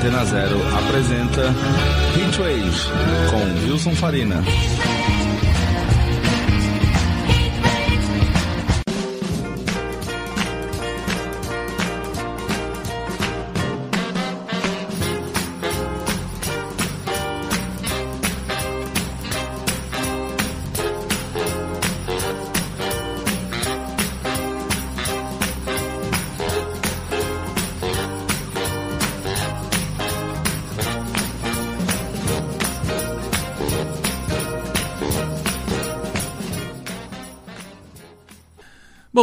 Antena 0.00 0.24
Zero 0.24 0.58
apresenta 0.78 1.54
Heatwave 2.16 2.72
com 3.28 3.68
Wilson 3.68 3.94
Farina. 3.94 4.42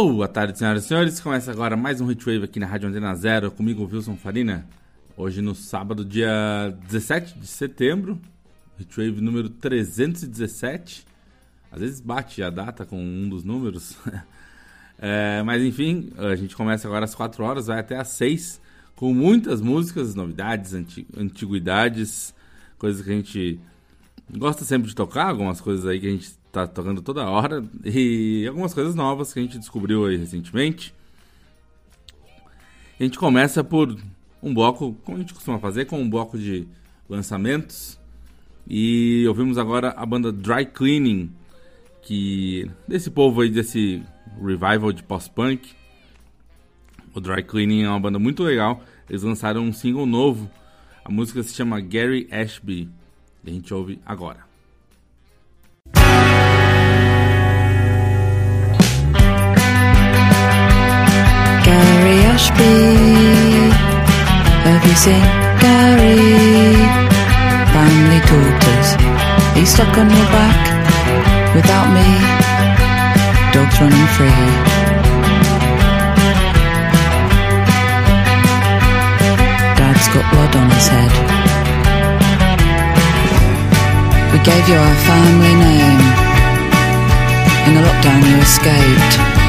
Boa 0.00 0.28
tarde, 0.28 0.56
senhoras 0.56 0.84
e 0.84 0.86
senhores. 0.86 1.18
Começa 1.18 1.50
agora 1.50 1.76
mais 1.76 2.00
um 2.00 2.08
Hitwave 2.08 2.44
aqui 2.44 2.60
na 2.60 2.68
Rádio 2.68 2.88
Antena 2.88 3.12
Zero, 3.16 3.50
comigo, 3.50 3.82
Wilson 3.84 4.14
Farina. 4.14 4.64
Hoje, 5.16 5.42
no 5.42 5.56
sábado, 5.56 6.04
dia 6.04 6.72
17 6.86 7.36
de 7.36 7.48
setembro, 7.48 8.16
Hitwave 8.78 9.20
número 9.20 9.48
317. 9.48 11.04
Às 11.72 11.80
vezes 11.80 12.00
bate 12.00 12.44
a 12.44 12.48
data 12.48 12.86
com 12.86 12.96
um 12.96 13.28
dos 13.28 13.42
números. 13.42 13.96
é, 15.00 15.42
mas 15.42 15.64
enfim, 15.64 16.12
a 16.16 16.36
gente 16.36 16.54
começa 16.54 16.86
agora 16.86 17.04
às 17.04 17.16
4 17.16 17.42
horas, 17.42 17.66
vai 17.66 17.80
até 17.80 17.96
às 17.96 18.08
6, 18.08 18.60
com 18.94 19.12
muitas 19.12 19.60
músicas, 19.60 20.14
novidades, 20.14 20.74
antiguidades, 21.16 22.32
coisas 22.78 23.02
que 23.02 23.10
a 23.10 23.14
gente 23.14 23.60
gosta 24.30 24.64
sempre 24.64 24.86
de 24.86 24.94
tocar, 24.94 25.26
algumas 25.26 25.60
coisas 25.60 25.84
aí 25.86 25.98
que 25.98 26.06
a 26.06 26.10
gente 26.10 26.37
tá 26.52 26.66
tocando 26.66 27.02
toda 27.02 27.28
hora 27.28 27.64
e 27.84 28.46
algumas 28.48 28.72
coisas 28.72 28.94
novas 28.94 29.32
que 29.32 29.38
a 29.38 29.42
gente 29.42 29.58
descobriu 29.58 30.06
aí 30.06 30.16
recentemente. 30.16 30.94
A 32.98 33.04
gente 33.04 33.18
começa 33.18 33.62
por 33.62 33.96
um 34.42 34.52
bloco, 34.52 34.94
como 35.04 35.16
a 35.16 35.20
gente 35.20 35.34
costuma 35.34 35.58
fazer, 35.58 35.84
com 35.84 36.00
um 36.00 36.10
bloco 36.10 36.38
de 36.38 36.66
lançamentos. 37.08 37.98
E 38.66 39.24
ouvimos 39.28 39.56
agora 39.56 39.90
a 39.96 40.04
banda 40.04 40.32
Dry 40.32 40.66
Cleaning, 40.66 41.30
que 42.02 42.70
desse 42.86 43.10
povo 43.10 43.40
aí 43.40 43.50
desse 43.50 44.02
revival 44.40 44.92
de 44.92 45.02
post-punk. 45.02 45.70
O 47.14 47.20
Dry 47.20 47.42
Cleaning 47.42 47.84
é 47.84 47.88
uma 47.88 48.00
banda 48.00 48.18
muito 48.18 48.42
legal. 48.42 48.82
Eles 49.08 49.22
lançaram 49.22 49.62
um 49.62 49.72
single 49.72 50.06
novo. 50.06 50.50
A 51.04 51.10
música 51.10 51.42
se 51.42 51.54
chama 51.54 51.80
Gary 51.80 52.28
Ashby. 52.30 52.88
E 53.44 53.50
a 53.50 53.52
gente 53.52 53.72
ouve 53.72 54.00
agora. 54.04 54.47
You 64.88 64.94
seen 64.94 65.20
Gary? 65.60 66.16
Family 67.74 68.20
daughters. 68.24 68.88
He's 69.54 69.68
stuck 69.68 69.98
on 69.98 70.08
your 70.08 70.28
back 70.32 71.54
without 71.54 71.92
me. 71.92 72.08
Dogs 73.52 73.78
running 73.78 74.08
free. 74.16 74.42
Dad's 79.76 80.08
got 80.08 80.24
blood 80.32 80.56
on 80.56 80.70
his 80.70 80.88
head. 80.88 81.12
We 84.32 84.38
gave 84.38 84.66
you 84.70 84.78
our 84.86 84.96
family 85.04 85.54
name. 85.66 86.00
In 87.66 87.74
the 87.74 87.82
lockdown 87.86 88.20
you 88.30 88.38
escaped. 88.38 89.47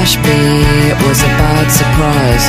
Ashby, 0.00 0.40
it 0.88 0.96
was 1.06 1.20
a 1.20 1.30
bad 1.36 1.68
surprise. 1.68 2.46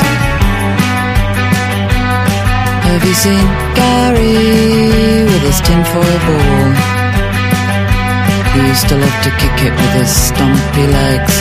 Have 2.88 3.04
you 3.04 3.12
seen 3.12 3.44
Gary 3.76 5.24
with 5.28 5.42
his 5.42 5.60
tinfoil 5.60 6.18
ball? 6.26 6.72
He 8.54 8.60
used 8.72 8.88
to 8.88 8.96
love 8.96 9.18
to 9.24 9.30
kick 9.36 9.56
it 9.68 9.74
with 9.80 9.92
his 10.00 10.08
stumpy 10.08 10.86
legs. 10.98 11.36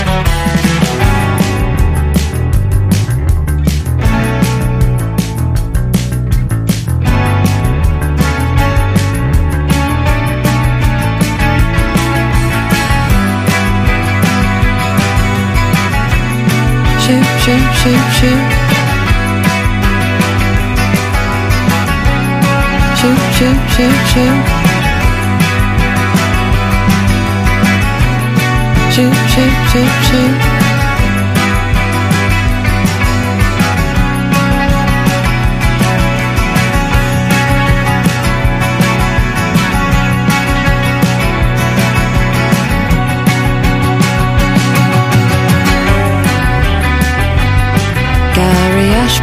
Shoot, 17.81 17.93
shoot, 17.93 18.11
shoot. 18.17 18.41
Shoot, 22.99 23.21
shoot, 23.37 23.59
shoot, 23.73 23.97
shoot. 24.11 24.37
Shoot, 28.93 29.15
shoot, 29.31 29.53
shoot, 29.71 30.50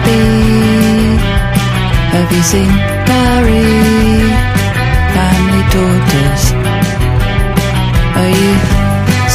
shoot. 0.08 1.20
Have 2.14 2.30
you 2.36 2.42
seen 2.52 2.72
Gary? 3.08 3.68
Family 5.14 5.64
daughters. 5.74 6.44
Are 8.20 8.32
you 8.40 8.52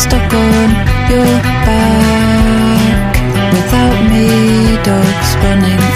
stuck 0.02 0.32
on 0.46 0.70
your 1.12 1.34
back 1.68 3.14
without 3.56 3.98
me? 4.12 4.28
Dogs 4.90 5.30
running 5.44 5.93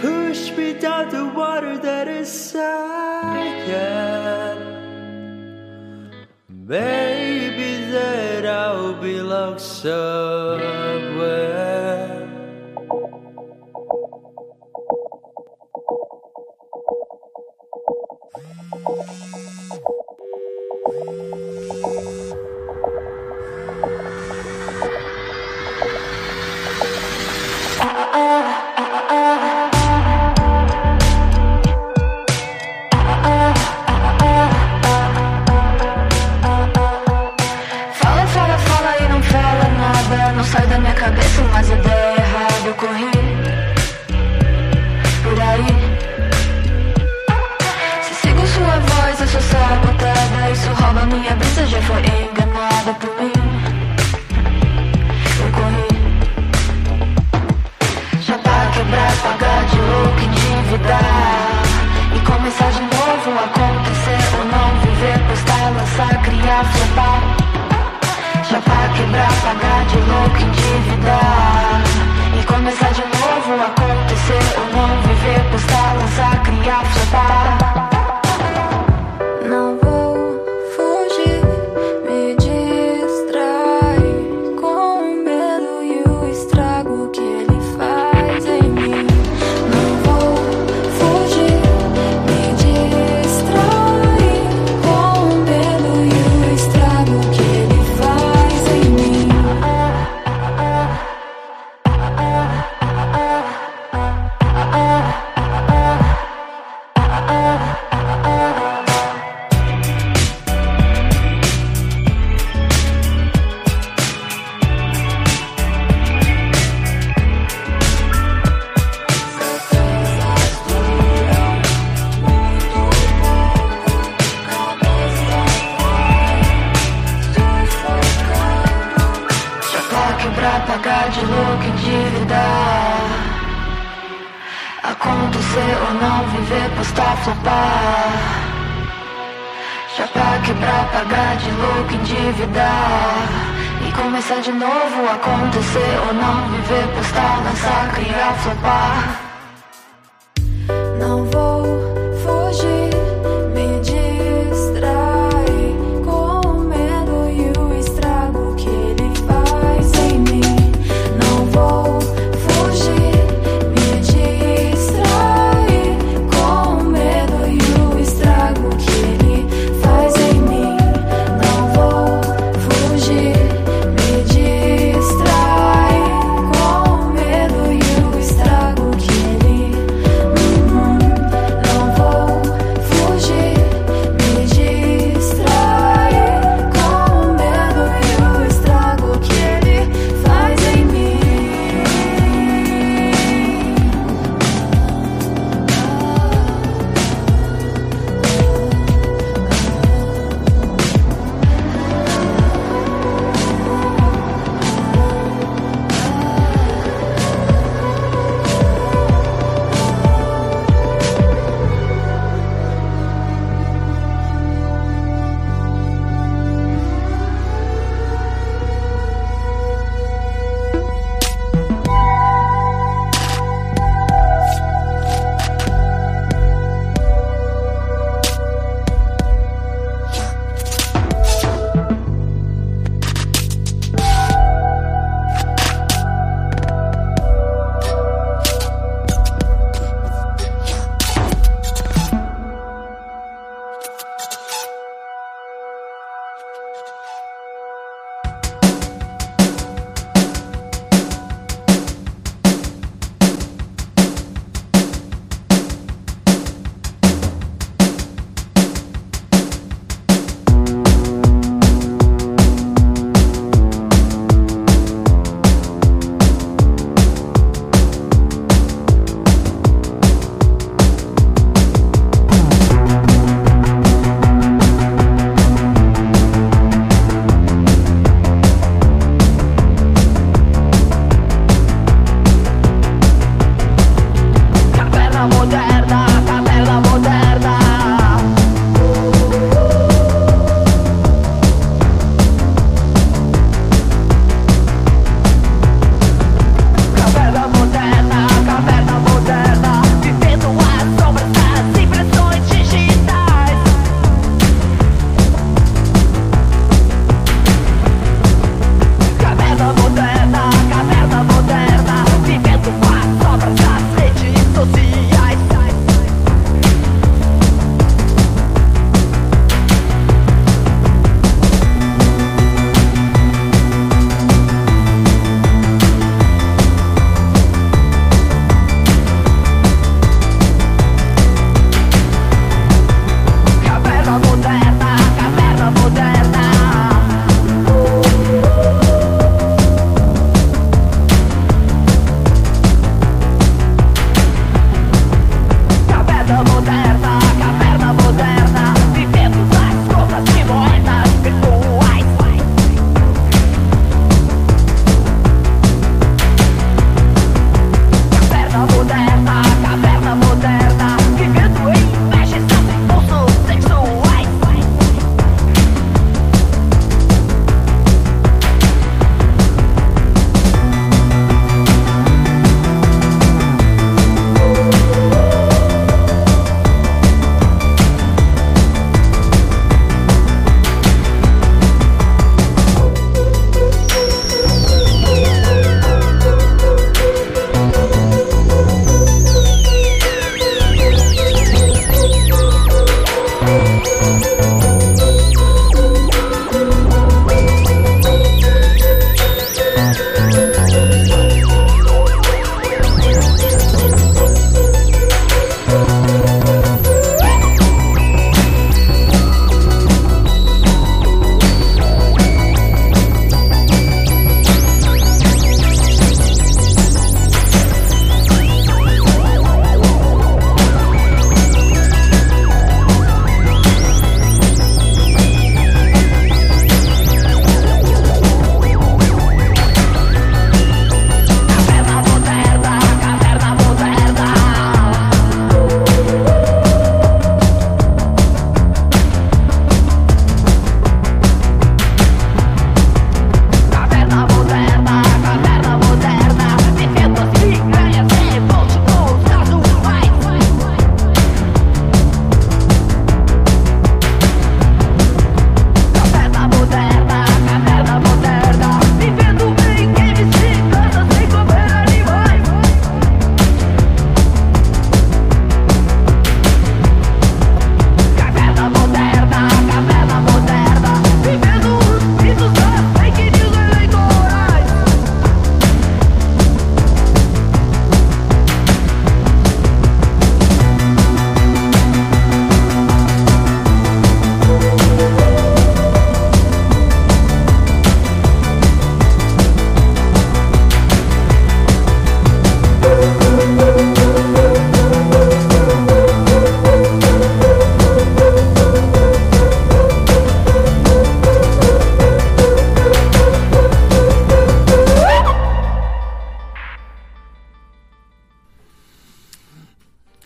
Push 0.00 0.52
me 0.56 0.72
down 0.74 1.10
the 1.10 1.26
water 1.34 1.78
that 1.78 2.08
is 2.08 2.28
silent. 2.30 3.82
Maybe 6.48 7.84
that 7.92 8.46
I'll 8.46 8.94
be 8.94 9.18
so. 9.58 10.31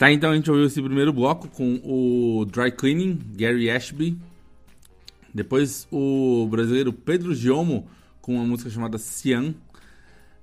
Tá, 0.06 0.12
então 0.12 0.30
a 0.30 0.36
gente 0.36 0.48
ouviu 0.48 0.66
esse 0.66 0.80
primeiro 0.80 1.12
bloco 1.12 1.48
com 1.48 1.80
o 1.82 2.44
Dry 2.44 2.70
Cleaning, 2.70 3.18
Gary 3.34 3.68
Ashby. 3.68 4.16
Depois 5.34 5.88
o 5.90 6.46
brasileiro 6.48 6.92
Pedro 6.92 7.34
Giomo 7.34 7.88
com 8.20 8.36
uma 8.36 8.44
música 8.44 8.70
chamada 8.70 8.98
Cian. 8.98 9.52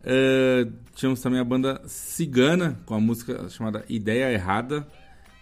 Uh, 0.04 0.70
tínhamos 0.94 1.22
também 1.22 1.40
a 1.40 1.46
banda 1.46 1.82
Cigana 1.88 2.78
com 2.86 2.94
a 2.94 3.00
música 3.00 3.48
chamada 3.48 3.86
Ideia 3.88 4.34
Errada. 4.34 4.86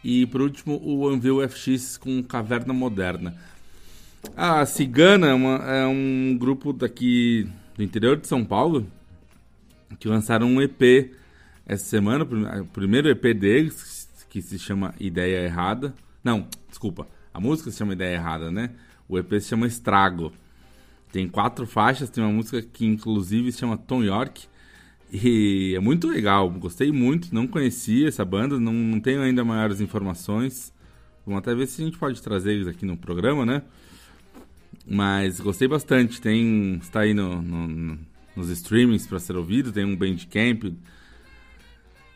E 0.04 0.28
por 0.28 0.42
último 0.42 0.80
o 0.84 1.10
Anvil 1.10 1.42
FX 1.50 1.98
com 1.98 2.22
Caverna 2.22 2.74
Moderna. 2.74 3.36
A 4.38 4.63
Cigana 4.68 5.30
é, 5.30 5.34
uma, 5.34 5.56
é 5.66 5.88
um 5.88 6.38
grupo 6.40 6.72
daqui 6.72 7.50
do 7.75 7.82
interior 7.82 8.18
de 8.18 8.28
São 8.28 8.46
Paulo 8.46 8.86
que 10.00 10.08
lançaram 10.08 10.46
um 10.46 10.62
EP 10.62 11.10
essa 11.66 11.86
semana, 11.86 12.24
o 12.24 12.66
primeiro 12.66 13.10
EP 13.10 13.34
deles, 13.34 13.90
que 14.31 14.41
se 14.41 14.57
chama 14.57 14.95
Ideia 14.97 15.43
Errada. 15.43 15.93
Não, 16.23 16.47
desculpa, 16.69 17.05
a 17.33 17.39
música 17.39 17.69
se 17.69 17.77
chama 17.77 17.91
Ideia 17.91 18.15
Errada, 18.15 18.50
né? 18.50 18.71
O 19.07 19.19
EP 19.19 19.29
se 19.33 19.50
chama 19.50 19.67
Estrago. 19.67 20.31
Tem 21.11 21.27
quatro 21.27 21.67
faixas, 21.67 22.09
tem 22.09 22.23
uma 22.23 22.31
música 22.31 22.61
que 22.61 22.85
inclusive 22.85 23.51
se 23.51 23.59
chama 23.59 23.77
Tom 23.77 24.01
York. 24.01 24.47
E 25.11 25.73
é 25.75 25.79
muito 25.81 26.07
legal, 26.07 26.50
gostei 26.50 26.93
muito, 26.93 27.35
não 27.35 27.45
conhecia 27.45 28.07
essa 28.07 28.23
banda, 28.23 28.57
não, 28.57 28.71
não 28.71 29.01
tenho 29.01 29.21
ainda 29.21 29.43
maiores 29.43 29.81
informações. 29.81 30.73
Vamos 31.25 31.39
até 31.39 31.53
ver 31.53 31.67
se 31.67 31.81
a 31.81 31.85
gente 31.85 31.97
pode 31.97 32.21
trazer 32.21 32.53
eles 32.53 32.67
aqui 32.67 32.85
no 32.85 32.95
programa, 32.95 33.45
né? 33.45 33.61
Mas 34.88 35.41
gostei 35.41 35.67
bastante, 35.67 36.21
tem 36.21 36.75
está 36.75 37.01
aí 37.01 37.13
no, 37.13 37.41
no, 37.41 38.00
nos 38.33 38.50
streamings 38.50 39.05
para 39.05 39.19
ser 39.19 39.35
ouvido, 39.35 39.73
tem 39.73 39.83
um 39.83 39.97
Bandcamp. 39.97 40.73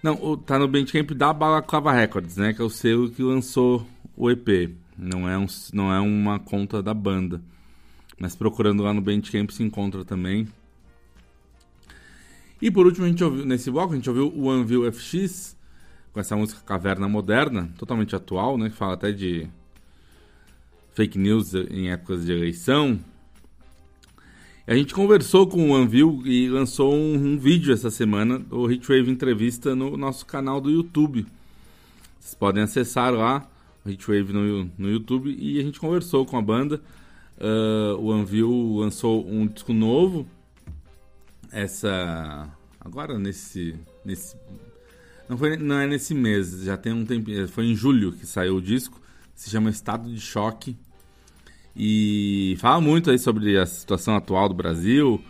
Não, 0.06 0.38
tá 0.38 0.60
no 0.60 0.68
Bandcamp 0.68 1.14
da 1.14 1.34
Balaclava 1.34 1.92
Records, 1.92 2.38
né? 2.38 2.54
Que 2.54 2.62
é 2.62 2.64
o 2.64 2.70
selo 2.70 3.10
que 3.10 3.24
lançou 3.24 3.88
o 4.16 4.30
EP. 4.30 4.70
Não 4.96 5.28
é, 5.28 5.36
um, 5.36 5.48
não 5.74 5.92
é 5.92 6.00
uma 6.00 6.38
conta 6.38 6.80
da 6.80 6.94
banda. 6.94 7.42
Mas 8.20 8.36
procurando 8.36 8.84
lá 8.84 8.94
no 8.94 9.02
Bandcamp 9.02 9.50
se 9.50 9.64
encontra 9.64 10.06
também. 10.06 10.48
E 12.62 12.70
por 12.70 12.86
último, 12.86 13.08
a 13.08 13.10
gente 13.10 13.24
ouviu, 13.24 13.48
nesse 13.48 13.72
bloco, 13.72 13.94
a 13.94 13.96
gente 13.96 14.08
ouviu 14.08 14.32
o 14.32 14.48
Anvil 14.48 14.94
FX, 14.94 15.58
com 16.14 16.20
essa 16.20 16.36
música 16.36 16.62
Caverna 16.64 17.10
Moderna, 17.10 17.74
totalmente 17.76 18.16
atual, 18.16 18.60
né? 18.60 18.70
Que 18.70 18.76
fala 18.76 18.94
até 18.94 19.12
de 19.12 19.48
fake 20.94 21.18
news 21.18 21.56
em 21.56 21.90
épocas 21.90 22.28
de 22.28 22.32
eleição. 22.32 23.00
A 24.68 24.74
gente 24.74 24.96
conversou 24.96 25.46
com 25.46 25.70
o 25.70 25.76
Anvil 25.76 26.24
e 26.26 26.50
lançou 26.50 26.92
um, 26.92 27.14
um 27.14 27.38
vídeo 27.38 27.72
essa 27.72 27.92
semana, 27.92 28.44
o 28.50 28.70
Hitwave 28.70 29.12
Entrevista, 29.12 29.76
no 29.76 29.96
nosso 29.96 30.26
canal 30.26 30.60
do 30.60 30.72
YouTube. 30.72 31.28
Vocês 32.20 32.34
podem 32.34 32.64
acessar 32.64 33.14
lá, 33.14 33.48
o 33.86 33.90
Hitwave 33.92 34.34
no, 34.34 34.72
no 34.76 34.90
YouTube, 34.90 35.36
e 35.38 35.60
a 35.60 35.62
gente 35.62 35.80
conversou 35.80 36.26
com 36.26 36.36
a 36.36 36.42
banda. 36.42 36.82
Uh, 37.38 37.96
o 38.00 38.12
Anvil 38.12 38.78
lançou 38.80 39.24
um 39.30 39.46
disco 39.46 39.72
novo, 39.72 40.28
essa 41.52 42.50
agora 42.80 43.20
nesse 43.20 43.76
nesse 44.04 44.36
não 45.30 45.38
foi 45.38 45.58
não 45.58 45.80
é 45.80 45.86
nesse 45.86 46.14
mês 46.14 46.64
já 46.64 46.76
tem 46.76 46.92
um 46.92 47.06
tempo 47.06 47.30
foi 47.48 47.66
em 47.66 47.76
julho 47.76 48.12
que 48.14 48.26
saiu 48.26 48.58
o 48.58 48.62
disco 48.62 49.02
se 49.34 49.50
chama 49.50 49.70
Estado 49.70 50.10
de 50.10 50.20
Choque 50.20 50.78
e 51.76 52.56
fala 52.60 52.80
muito 52.80 53.12
aí 53.12 53.20
sobre 53.20 53.58
a 53.58 53.66
situação 53.66 54.16
atual 54.16 54.48
do 54.48 54.56
Brasil 54.56 55.22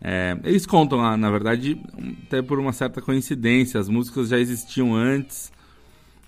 é, 0.00 0.38
eles 0.44 0.64
contam 0.64 1.16
na 1.16 1.30
verdade 1.30 1.80
até 2.26 2.40
por 2.40 2.58
uma 2.58 2.72
certa 2.72 3.00
coincidência 3.00 3.80
as 3.80 3.88
músicas 3.88 4.28
já 4.28 4.38
existiam 4.38 4.94
antes 4.94 5.52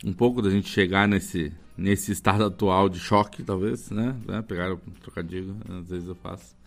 um 0.04 0.12
pouco 0.12 0.42
da 0.42 0.50
gente 0.50 0.68
chegar 0.68 1.06
nesse 1.06 1.52
nesse 1.78 2.12
estado 2.12 2.44
atual 2.44 2.88
de 2.88 2.98
choque 2.98 3.42
talvez 3.42 3.90
né, 3.90 4.16
né? 4.26 4.42
pegar 4.42 4.72
o 4.72 4.80
trocadilho 5.00 5.56
às 5.68 5.88
vezes 5.88 6.08
eu 6.08 6.14
faço 6.16 6.60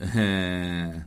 é... 0.00 1.02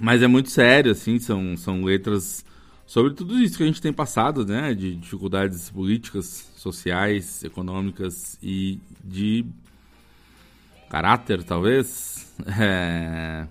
Mas 0.00 0.22
é 0.22 0.26
muito 0.26 0.50
sério, 0.50 0.92
assim, 0.92 1.18
são, 1.18 1.56
são 1.56 1.84
letras 1.84 2.44
sobre 2.86 3.12
tudo 3.12 3.38
isso 3.38 3.56
que 3.56 3.62
a 3.62 3.66
gente 3.66 3.82
tem 3.82 3.92
passado, 3.92 4.46
né? 4.46 4.72
De 4.74 4.96
dificuldades 4.96 5.68
políticas, 5.68 6.49
sociais, 6.60 7.42
econômicas 7.44 8.38
e 8.42 8.78
de 9.04 9.44
caráter, 10.88 11.42
talvez. 11.42 12.34
É... 12.58 13.46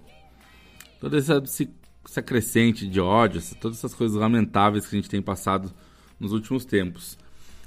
Toda 1.00 1.18
essa, 1.18 1.42
essa 2.06 2.22
crescente 2.22 2.88
de 2.88 3.00
ódio, 3.00 3.42
todas 3.62 3.78
essas 3.78 3.94
coisas 3.94 4.18
lamentáveis 4.18 4.86
que 4.86 4.96
a 4.96 5.00
gente 5.00 5.10
tem 5.10 5.22
passado 5.22 5.72
nos 6.20 6.34
últimos 6.34 6.66
tempos. 6.66 7.18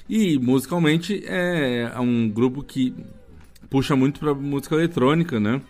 E 0.09 0.39
musicalmente 0.39 1.23
é 1.27 1.99
um 1.99 2.29
grupo 2.29 2.63
que 2.63 2.95
puxa 3.71 3.97
muito 3.97 4.21
para 4.21 4.35
música 4.35 4.75
eletrônica, 4.75 5.41
né? 5.41 5.63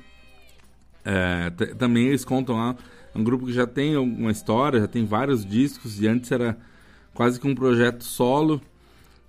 É, 1.04 1.50
também 1.76 2.08
eles 2.08 2.24
contam 2.24 2.56
lá 2.56 2.76
é 3.14 3.18
um 3.18 3.22
grupo 3.22 3.46
que 3.46 3.52
já 3.52 3.66
tem 3.66 3.96
uma 3.96 4.30
história, 4.30 4.80
já 4.80 4.88
tem 4.88 5.04
vários 5.04 5.44
discos, 5.44 6.00
e 6.00 6.08
antes 6.08 6.32
era 6.32 6.56
quase 7.12 7.38
que 7.38 7.46
um 7.46 7.54
projeto 7.54 8.02
solo, 8.02 8.60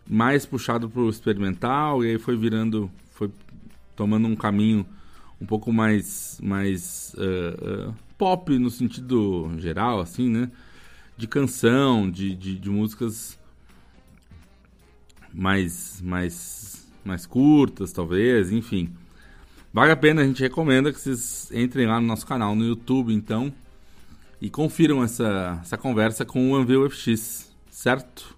mais 0.08 0.46
puxado 0.46 0.90
para 0.90 1.02
o 1.02 1.10
experimental, 1.10 2.04
e 2.04 2.12
aí 2.12 2.20
foi 2.20 2.36
virando, 2.36 2.90
foi 3.12 3.32
tomando 3.96 4.28
um 4.28 4.36
caminho 4.36 4.86
um 5.40 5.46
pouco 5.46 5.72
mais, 5.72 6.40
mais 6.42 7.16
uh, 7.18 7.90
uh, 7.90 7.96
pop 8.18 8.58
no 8.58 8.70
sentido 8.70 9.52
geral, 9.58 10.00
assim, 10.00 10.30
né? 10.30 10.50
De 11.18 11.28
canção, 11.28 12.10
de, 12.10 12.36
de, 12.36 12.58
de 12.58 12.70
músicas 12.70 13.38
mais, 15.34 16.02
mais, 16.02 16.88
mais 17.04 17.26
curtas, 17.26 17.92
talvez, 17.92 18.52
enfim. 18.52 18.94
Vale 19.74 19.92
a 19.92 19.96
pena, 19.96 20.22
a 20.22 20.26
gente 20.26 20.42
recomenda 20.42 20.94
que 20.94 21.00
vocês 21.00 21.52
entrem 21.52 21.88
lá 21.88 22.00
no 22.00 22.08
nosso 22.08 22.26
canal 22.26 22.56
no 22.56 22.64
YouTube, 22.64 23.14
então, 23.14 23.52
e 24.40 24.50
confiram 24.50 25.04
essa, 25.04 25.60
essa 25.62 25.78
conversa 25.78 26.24
com 26.24 26.52
o 26.52 26.56
Anvil 26.56 26.90
FX, 26.90 27.52
certo? 27.70 28.38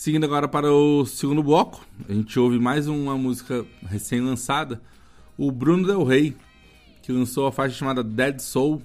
Seguindo 0.00 0.24
agora 0.24 0.48
para 0.48 0.72
o 0.72 1.04
segundo 1.04 1.42
bloco, 1.42 1.86
a 2.08 2.12
gente 2.14 2.40
ouve 2.40 2.58
mais 2.58 2.88
uma 2.88 3.18
música 3.18 3.66
recém-lançada, 3.86 4.80
o 5.36 5.52
Bruno 5.52 5.86
Del 5.86 6.02
Rey, 6.04 6.34
que 7.02 7.12
lançou 7.12 7.46
a 7.46 7.52
faixa 7.52 7.74
chamada 7.74 8.02
Dead 8.02 8.40
Soul. 8.40 8.80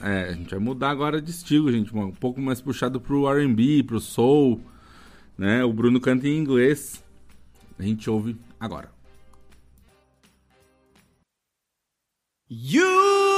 É, 0.00 0.30
a 0.30 0.32
gente 0.32 0.48
vai 0.48 0.58
mudar 0.58 0.88
agora 0.88 1.20
de 1.20 1.30
estilo, 1.30 1.70
gente, 1.70 1.94
um 1.94 2.10
pouco 2.12 2.40
mais 2.40 2.62
puxado 2.62 2.98
pro 2.98 3.28
R&B, 3.30 3.82
pro 3.82 4.00
soul, 4.00 4.58
né? 5.36 5.62
O 5.62 5.70
Bruno 5.70 6.00
canta 6.00 6.26
em 6.26 6.38
inglês. 6.38 7.04
A 7.78 7.82
gente 7.82 8.08
ouve 8.08 8.34
agora. 8.58 8.90
You 12.48 13.33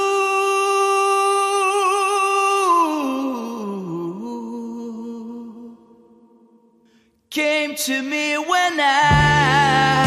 came 7.37 7.75
to 7.75 8.01
me 8.01 8.39
when 8.39 8.81
I 8.81 10.07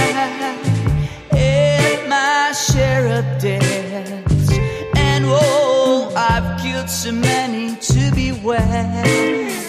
had 1.29 2.09
my 2.09 2.51
share 2.53 3.05
of 3.19 3.25
debts, 3.39 4.49
and 4.97 5.25
oh, 5.27 6.11
I've 6.17 6.59
killed 6.59 6.89
so 6.89 7.11
many 7.11 7.75
to 7.75 8.11
be 8.15 8.31
well. 8.31 8.57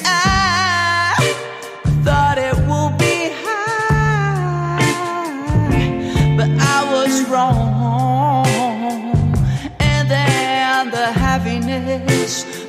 I 0.07 1.35
thought 2.03 2.39
it 2.39 2.57
would 2.71 2.97
be 2.97 3.29
high, 3.45 4.81
but 6.39 6.49
I 6.77 6.79
was 6.95 7.29
wrong, 7.29 8.47
and 9.81 10.09
then 10.09 10.91
the 10.91 11.13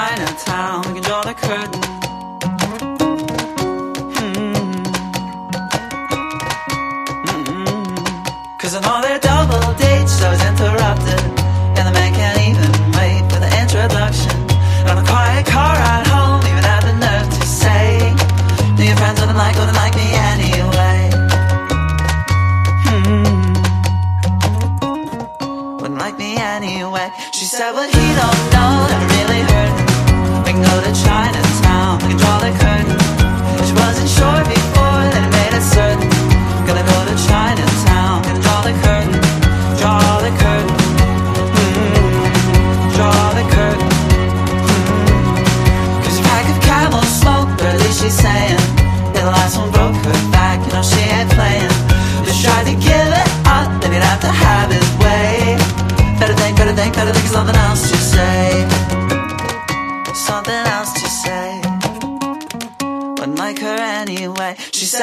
Chinatown, 0.02 0.82
we 0.88 0.94
can 0.94 1.02
draw 1.04 1.22
the 1.22 1.32
curtain. 1.32 2.11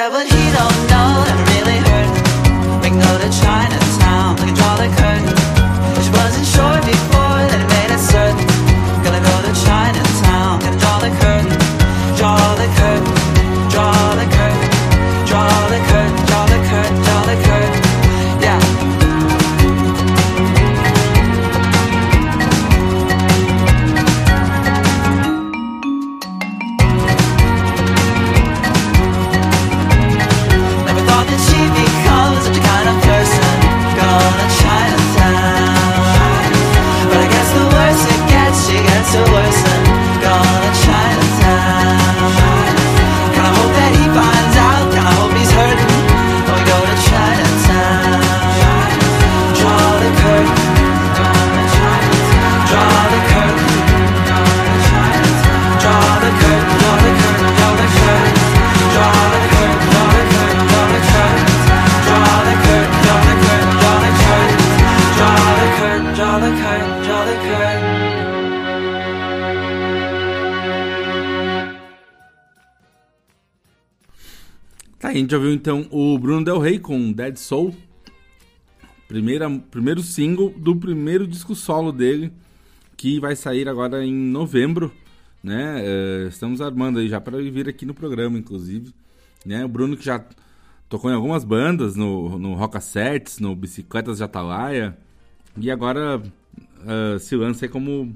I 0.02 0.08
would 0.08 0.32
hear 0.32 0.49
gente 75.30 75.32
já 75.34 75.38
viu 75.38 75.54
então 75.54 75.86
o 75.92 76.18
Bruno 76.18 76.44
Del 76.44 76.58
Rey 76.58 76.80
com 76.80 77.12
Dead 77.12 77.38
Soul. 77.38 77.76
Primeira, 79.08 79.48
primeiro 79.70 80.02
single 80.02 80.50
do 80.58 80.76
primeiro 80.76 81.28
disco 81.28 81.54
solo 81.54 81.92
dele, 81.92 82.34
que 82.98 83.20
vai 83.20 83.36
sair 83.36 83.70
agora 83.70 84.04
em 84.04 84.12
novembro. 84.12 84.92
Né? 85.44 85.84
Eh, 85.86 86.28
estamos 86.30 86.62
armando 86.62 86.98
aí 86.98 87.08
já 87.08 87.22
para 87.22 87.38
vir 87.38 87.70
aqui 87.70 87.86
no 87.86 87.94
programa, 87.94 88.40
inclusive. 88.40 88.92
Né? 89.46 89.64
O 89.64 89.68
Bruno 89.68 89.96
que 89.96 90.04
já 90.04 90.26
tocou 90.90 91.12
em 91.12 91.14
algumas 91.14 91.44
bandas, 91.44 91.96
no, 91.96 92.40
no 92.40 92.56
Rock 92.56 92.74
Cassettes, 92.74 93.38
no 93.38 93.56
Bicicletas 93.56 94.18
de 94.18 94.24
Atalaia. 94.24 94.98
E 95.56 95.70
agora 95.70 96.24
eh, 96.88 97.20
se 97.20 97.36
lança 97.36 97.66
aí 97.66 97.70
como, 97.70 98.16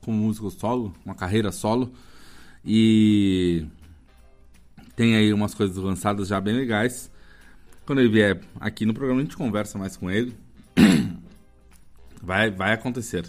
como 0.00 0.16
músico 0.16 0.50
solo, 0.50 0.92
uma 1.06 1.14
carreira 1.14 1.52
solo. 1.52 1.92
E 2.64 3.66
tem 5.00 5.16
aí 5.16 5.32
umas 5.32 5.54
coisas 5.54 5.78
lançadas 5.78 6.28
já 6.28 6.38
bem 6.38 6.54
legais. 6.54 7.10
Quando 7.86 8.00
ele 8.00 8.10
vier 8.10 8.38
aqui 8.60 8.84
no 8.84 8.92
programa, 8.92 9.22
a 9.22 9.24
gente 9.24 9.34
conversa 9.34 9.78
mais 9.78 9.96
com 9.96 10.10
ele. 10.10 10.36
Vai, 12.22 12.50
vai 12.50 12.74
acontecer. 12.74 13.24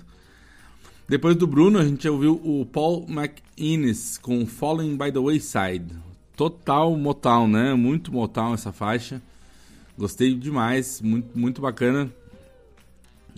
Depois 1.08 1.34
do 1.38 1.48
Bruno, 1.48 1.80
a 1.80 1.86
gente 1.86 2.06
ouviu 2.10 2.34
o 2.44 2.66
Paul 2.66 3.08
McInnes 3.08 4.18
com 4.18 4.46
Falling 4.46 4.98
by 4.98 5.14
the 5.14 5.18
Wayside. 5.18 5.96
Total 6.36 6.94
Motown, 6.98 7.48
né? 7.48 7.74
Muito 7.74 8.12
Motown 8.12 8.54
essa 8.54 8.74
faixa. 8.74 9.22
Gostei 9.98 10.36
demais, 10.36 11.00
muito, 11.00 11.40
muito 11.40 11.62
bacana. 11.62 12.12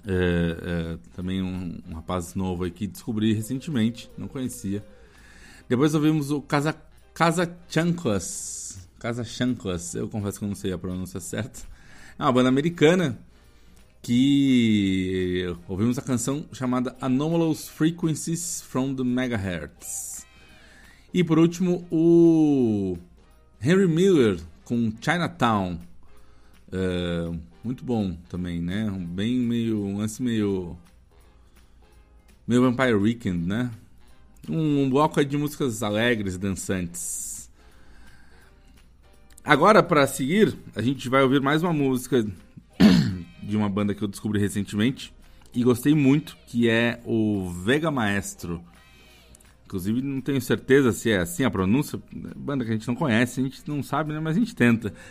É, 0.08 0.16
é, 0.16 0.98
também 1.16 1.44
um, 1.44 1.78
um 1.88 1.94
rapaz 1.94 2.34
novo 2.34 2.64
aí 2.64 2.72
que 2.72 2.88
descobri 2.88 3.32
recentemente, 3.32 4.10
não 4.18 4.28
conhecia. 4.28 4.84
Depois 5.70 5.94
ouvimos 5.94 6.32
o 6.32 6.42
Casa, 6.42 6.76
Casa 7.14 7.56
Chanclas. 7.70 8.88
Eu 9.94 10.10
confesso 10.10 10.40
que 10.40 10.46
eu 10.46 10.50
não 10.50 10.56
sei 10.56 10.74
a 10.74 10.78
pronúncia 10.78 11.20
certa. 11.20 11.62
É 12.18 12.24
uma 12.24 12.32
banda 12.32 12.50
americana 12.50 13.20
que 14.02 15.46
ouvimos 15.68 15.98
a 15.98 16.02
canção 16.02 16.46
chamada 16.52 16.96
Anomalous 17.00 17.68
Frequencies 17.68 18.62
from 18.62 18.96
the 18.96 19.04
Megahertz. 19.04 20.26
E 21.14 21.24
por 21.24 21.38
último, 21.38 21.88
o 21.92 22.98
Henry 23.62 23.88
Miller 23.88 24.40
com 24.66 24.92
Chinatown. 25.00 25.78
É, 26.72 27.32
muito 27.64 27.86
bom 27.86 28.18
também, 28.28 28.60
né? 28.60 28.90
Bem 28.90 29.38
meio. 29.38 29.84
Um 29.84 29.98
lance 29.98 30.24
meio. 30.24 30.76
meio 32.48 32.62
Vampire 32.62 32.96
Weekend, 32.96 33.48
né? 33.48 33.70
Um, 34.50 34.84
um 34.84 34.90
bloco 34.90 35.24
de 35.24 35.38
músicas 35.38 35.82
alegres, 35.82 36.38
dançantes. 36.38 37.50
Agora, 39.44 39.84
para 39.84 40.08
seguir, 40.08 40.56
a 40.76 40.82
gente 40.82 41.10
vai 41.10 41.22
ouvir 41.22 41.42
mais 41.42 41.64
uma 41.64 41.74
música 41.74 42.26
de 43.44 43.58
uma 43.58 43.70
banda 43.70 43.94
que 43.94 44.02
eu 44.02 44.08
descobri 44.08 44.40
recentemente 44.40 45.14
e 45.54 45.64
gostei 45.64 45.94
muito, 45.94 46.38
que 46.48 46.70
é 46.70 47.02
o 47.06 47.50
Vega 47.50 47.92
Maestro. 47.92 48.64
Inclusive, 49.66 50.02
não 50.02 50.22
tenho 50.22 50.42
certeza 50.42 50.92
se 50.92 51.12
é 51.12 51.18
assim 51.18 51.44
a 51.44 51.52
pronúncia. 51.52 52.00
Banda 52.36 52.64
que 52.64 52.70
a 52.72 52.74
gente 52.74 52.88
não 52.88 52.96
conhece, 52.96 53.40
a 53.40 53.44
gente 53.44 53.62
não 53.68 53.82
sabe, 53.82 54.14
né? 54.14 54.20
Mas 54.20 54.36
a 54.36 54.40
gente 54.40 54.56
tenta. 54.56 54.94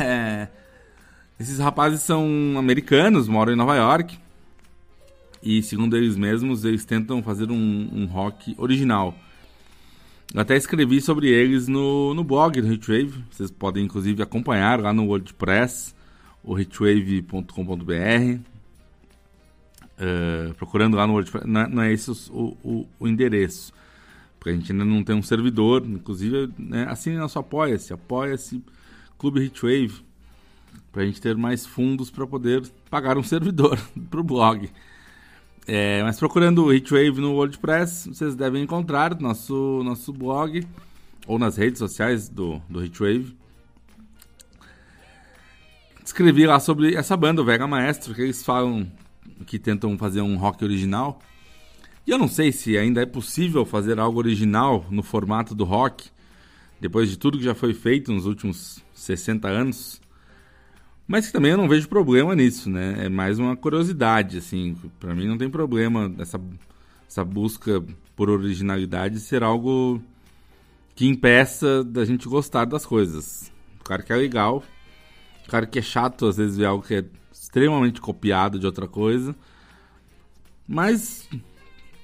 É... 0.00 0.46
Esses 1.40 1.58
rapazes 1.58 2.02
são 2.02 2.54
americanos, 2.56 3.26
moram 3.26 3.52
em 3.52 3.56
Nova 3.56 3.74
York. 3.74 4.16
E 5.42 5.62
segundo 5.62 5.96
eles 5.96 6.16
mesmos, 6.16 6.64
eles 6.64 6.84
tentam 6.84 7.22
fazer 7.22 7.50
um, 7.50 7.88
um 7.92 8.06
rock 8.06 8.54
original. 8.56 9.14
Eu 10.32 10.40
até 10.40 10.56
escrevi 10.56 11.00
sobre 11.00 11.28
eles 11.28 11.68
no, 11.68 12.14
no 12.14 12.24
blog 12.24 12.60
do 12.60 12.72
Hitwave. 12.72 13.24
Vocês 13.30 13.50
podem 13.50 13.84
inclusive 13.84 14.22
acompanhar 14.22 14.80
lá 14.80 14.92
no 14.92 15.04
WordPress, 15.06 15.94
o 16.42 16.58
hitwave.com.br. 16.58 18.40
Uh, 19.98 20.54
procurando 20.54 20.96
lá 20.96 21.06
no 21.06 21.12
WordPress. 21.14 21.46
Não, 21.46 21.60
é- 21.60 21.68
não 21.68 21.82
é 21.82 21.92
esse 21.92 22.10
o, 22.30 22.56
o, 22.64 22.88
o 22.98 23.08
endereço. 23.08 23.72
Porque 24.38 24.50
a 24.50 24.54
gente 24.54 24.72
ainda 24.72 24.84
não 24.84 25.04
tem 25.04 25.14
um 25.14 25.22
servidor. 25.22 25.84
Inclusive, 25.84 26.50
né, 26.56 26.86
assine 26.88 27.16
nosso 27.16 27.38
Apoia-se. 27.38 27.92
Apoia-se 27.92 28.62
Clube 29.18 29.44
Hitwave. 29.44 30.02
Para 30.90 31.02
a 31.02 31.04
gente 31.04 31.20
ter 31.20 31.36
mais 31.36 31.66
fundos 31.66 32.10
para 32.10 32.26
poder 32.26 32.62
pagar 32.88 33.18
um 33.18 33.22
servidor 33.24 33.78
para 34.08 34.20
o 34.20 34.24
blog. 34.24 34.70
É, 35.66 36.02
mas 36.02 36.18
procurando 36.18 36.64
o 36.64 36.74
Hitwave 36.74 37.20
no 37.20 37.34
WordPress, 37.34 38.08
vocês 38.08 38.34
devem 38.34 38.62
encontrar 38.64 39.18
nosso, 39.20 39.82
nosso 39.84 40.12
blog 40.12 40.66
ou 41.26 41.38
nas 41.38 41.56
redes 41.56 41.78
sociais 41.78 42.28
do, 42.28 42.60
do 42.68 42.84
Hitwave. 42.84 43.36
Escrevi 46.04 46.46
lá 46.46 46.58
sobre 46.58 46.94
essa 46.94 47.16
banda, 47.16 47.40
o 47.40 47.44
Vega 47.44 47.66
Maestro, 47.66 48.12
que 48.14 48.22
eles 48.22 48.44
falam 48.44 48.90
que 49.46 49.58
tentam 49.58 49.96
fazer 49.96 50.20
um 50.20 50.36
rock 50.36 50.64
original. 50.64 51.20
E 52.04 52.10
eu 52.10 52.18
não 52.18 52.26
sei 52.26 52.50
se 52.50 52.76
ainda 52.76 53.00
é 53.00 53.06
possível 53.06 53.64
fazer 53.64 54.00
algo 54.00 54.18
original 54.18 54.84
no 54.90 55.02
formato 55.02 55.54
do 55.54 55.64
rock, 55.64 56.10
depois 56.80 57.08
de 57.08 57.16
tudo 57.16 57.38
que 57.38 57.44
já 57.44 57.54
foi 57.54 57.72
feito 57.72 58.12
nos 58.12 58.26
últimos 58.26 58.80
60 58.92 59.46
anos. 59.46 60.01
Mas 61.12 61.26
que 61.26 61.32
também 61.34 61.50
eu 61.50 61.58
não 61.58 61.68
vejo 61.68 61.90
problema 61.90 62.34
nisso, 62.34 62.70
né? 62.70 63.04
É 63.04 63.08
mais 63.10 63.38
uma 63.38 63.54
curiosidade, 63.54 64.38
assim. 64.38 64.74
Para 64.98 65.14
mim 65.14 65.28
não 65.28 65.36
tem 65.36 65.50
problema 65.50 66.10
essa, 66.18 66.40
essa 67.06 67.22
busca 67.22 67.84
por 68.16 68.30
originalidade 68.30 69.20
ser 69.20 69.42
algo 69.42 70.00
que 70.94 71.06
impeça 71.06 71.84
da 71.84 72.02
gente 72.06 72.26
gostar 72.26 72.64
das 72.64 72.86
coisas. 72.86 73.52
O 73.78 73.84
cara 73.84 74.02
que 74.02 74.10
é 74.10 74.16
legal, 74.16 74.62
o 75.46 75.50
cara 75.50 75.66
que 75.66 75.80
é 75.80 75.82
chato 75.82 76.24
às 76.24 76.38
vezes 76.38 76.56
ver 76.56 76.64
algo 76.64 76.82
que 76.82 76.94
é 76.94 77.04
extremamente 77.30 78.00
copiado 78.00 78.58
de 78.58 78.64
outra 78.64 78.88
coisa. 78.88 79.36
Mas 80.66 81.28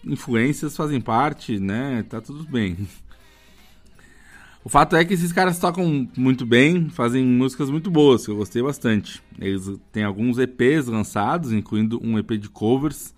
influências 0.04 0.76
fazem 0.76 1.00
parte, 1.00 1.58
né? 1.58 2.04
Tá 2.10 2.20
tudo 2.20 2.44
bem. 2.44 2.76
O 4.68 4.70
fato 4.70 4.96
é 4.96 5.02
que 5.02 5.14
esses 5.14 5.32
caras 5.32 5.58
tocam 5.58 6.06
muito 6.14 6.44
bem, 6.44 6.90
fazem 6.90 7.24
músicas 7.24 7.70
muito 7.70 7.90
boas, 7.90 8.26
que 8.26 8.30
eu 8.30 8.36
gostei 8.36 8.62
bastante. 8.62 9.22
Eles 9.40 9.66
têm 9.90 10.04
alguns 10.04 10.36
EPs 10.36 10.84
lançados, 10.88 11.52
incluindo 11.52 11.98
um 12.04 12.18
EP 12.18 12.32
de 12.32 12.50
covers, 12.50 13.14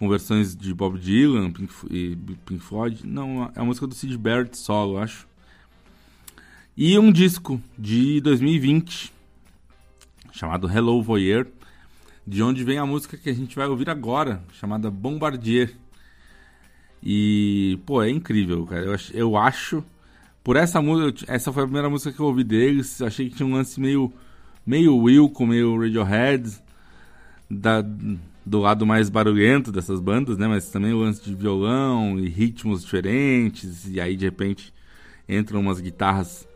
com 0.00 0.08
versões 0.08 0.56
de 0.56 0.74
Bob 0.74 0.98
Dylan 0.98 1.52
Pink, 1.52 1.72
e 1.88 2.16
Pink 2.44 2.58
Floyd. 2.58 3.06
Não, 3.06 3.44
é 3.54 3.60
a 3.60 3.62
música 3.62 3.86
do 3.86 3.94
Sid 3.94 4.18
Barrett 4.18 4.58
solo, 4.58 4.94
eu 4.96 4.98
acho. 5.04 5.28
E 6.76 6.98
um 6.98 7.12
disco 7.12 7.62
de 7.78 8.20
2020, 8.22 9.12
chamado 10.32 10.68
Hello 10.68 11.00
Voyeur, 11.00 11.46
de 12.26 12.42
onde 12.42 12.64
vem 12.64 12.78
a 12.78 12.84
música 12.84 13.16
que 13.16 13.30
a 13.30 13.32
gente 13.32 13.54
vai 13.54 13.68
ouvir 13.68 13.88
agora, 13.88 14.42
chamada 14.54 14.90
Bombardier. 14.90 15.72
E, 17.00 17.78
pô, 17.86 18.02
é 18.02 18.10
incrível, 18.10 18.66
cara. 18.66 18.86
Eu, 18.86 18.92
ach- 18.94 19.12
eu 19.14 19.36
acho 19.36 19.84
por 20.42 20.56
essa 20.56 20.80
música, 20.80 21.24
essa 21.32 21.52
foi 21.52 21.62
a 21.62 21.66
primeira 21.66 21.90
música 21.90 22.12
que 22.12 22.20
eu 22.20 22.26
ouvi 22.26 22.44
deles. 22.44 23.00
Achei 23.02 23.28
que 23.28 23.36
tinha 23.36 23.46
um 23.46 23.52
lance 23.52 23.78
meio, 23.80 24.12
meio 24.66 24.96
Wilco, 24.96 25.46
meio 25.46 25.78
Radiohead, 25.78 26.50
da, 27.48 27.82
do 28.44 28.60
lado 28.60 28.86
mais 28.86 29.10
barulhento 29.10 29.70
dessas 29.70 30.00
bandas, 30.00 30.38
né? 30.38 30.48
Mas 30.48 30.70
também 30.70 30.92
o 30.92 31.00
lance 31.00 31.22
de 31.22 31.34
violão 31.34 32.18
e 32.18 32.28
ritmos 32.28 32.82
diferentes. 32.82 33.86
E 33.88 34.00
aí 34.00 34.16
de 34.16 34.24
repente 34.24 34.72
entram 35.28 35.60
umas 35.60 35.80
guitarras 35.80 36.48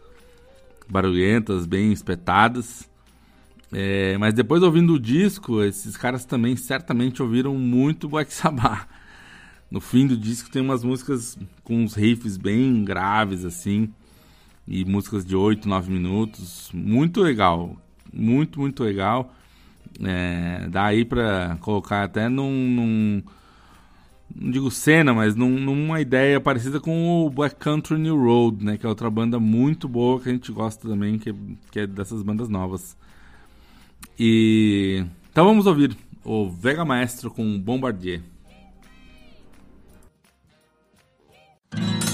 barulhentas, 0.89 1.66
bem 1.66 1.93
espetadas. 1.93 2.89
É, 3.72 4.16
mas 4.18 4.32
depois 4.35 4.62
ouvindo 4.62 4.95
o 4.95 5.01
disco, 5.01 5.62
esses 5.62 5.97
caras 5.97 6.24
também 6.24 6.57
certamente 6.57 7.22
ouviram 7.22 7.55
muito 7.55 8.09
Black 8.09 8.32
Sabbath. 8.32 8.89
No 9.75 9.81
fim 9.81 10.07
do 10.07 10.16
disco 10.16 10.49
tem 10.53 10.62
umas 10.62 10.85
músicas 10.85 11.37
com 11.64 11.83
uns 11.83 11.95
riffs 11.95 12.37
bem 12.37 12.85
graves 12.85 13.45
assim 13.45 13.89
e 14.68 14.85
músicas 14.85 15.25
de 15.27 15.35
8, 15.35 15.68
9 15.68 15.91
minutos, 15.93 16.70
muito 16.72 17.20
legal, 17.20 17.77
muito 18.12 18.61
muito 18.61 18.85
legal. 18.85 19.35
É, 20.01 20.68
dá 20.70 20.85
aí 20.85 21.05
pra 21.05 21.57
colocar 21.61 22.05
até 22.05 22.29
num, 22.29 22.53
num 22.70 23.22
não 24.33 24.49
digo 24.53 24.70
cena, 24.70 25.12
mas 25.12 25.35
num- 25.35 25.59
numa 25.59 26.01
ideia 26.01 26.41
parecida 26.41 26.79
com 26.79 27.27
o 27.27 27.29
Black 27.29 27.57
Country 27.57 27.99
New 27.99 28.16
Road, 28.16 28.64
né, 28.64 28.77
que 28.79 28.87
é 28.87 28.89
outra 28.89 29.11
banda 29.11 29.41
muito 29.41 29.89
boa 29.89 30.20
que 30.20 30.29
a 30.29 30.33
gente 30.33 30.53
gosta 30.53 30.89
também, 30.89 31.18
que, 31.18 31.35
que 31.72 31.81
é 31.81 31.87
dessas 31.87 32.22
bandas 32.22 32.49
novas. 32.49 32.97
E 34.18 35.05
então 35.33 35.45
vamos 35.45 35.66
ouvir 35.66 35.97
o 36.25 36.49
Vega 36.49 36.85
Maestro 36.85 37.29
com 37.29 37.59
Bombardier. 37.59 38.22
Thank 41.77 42.09
you. 42.09 42.14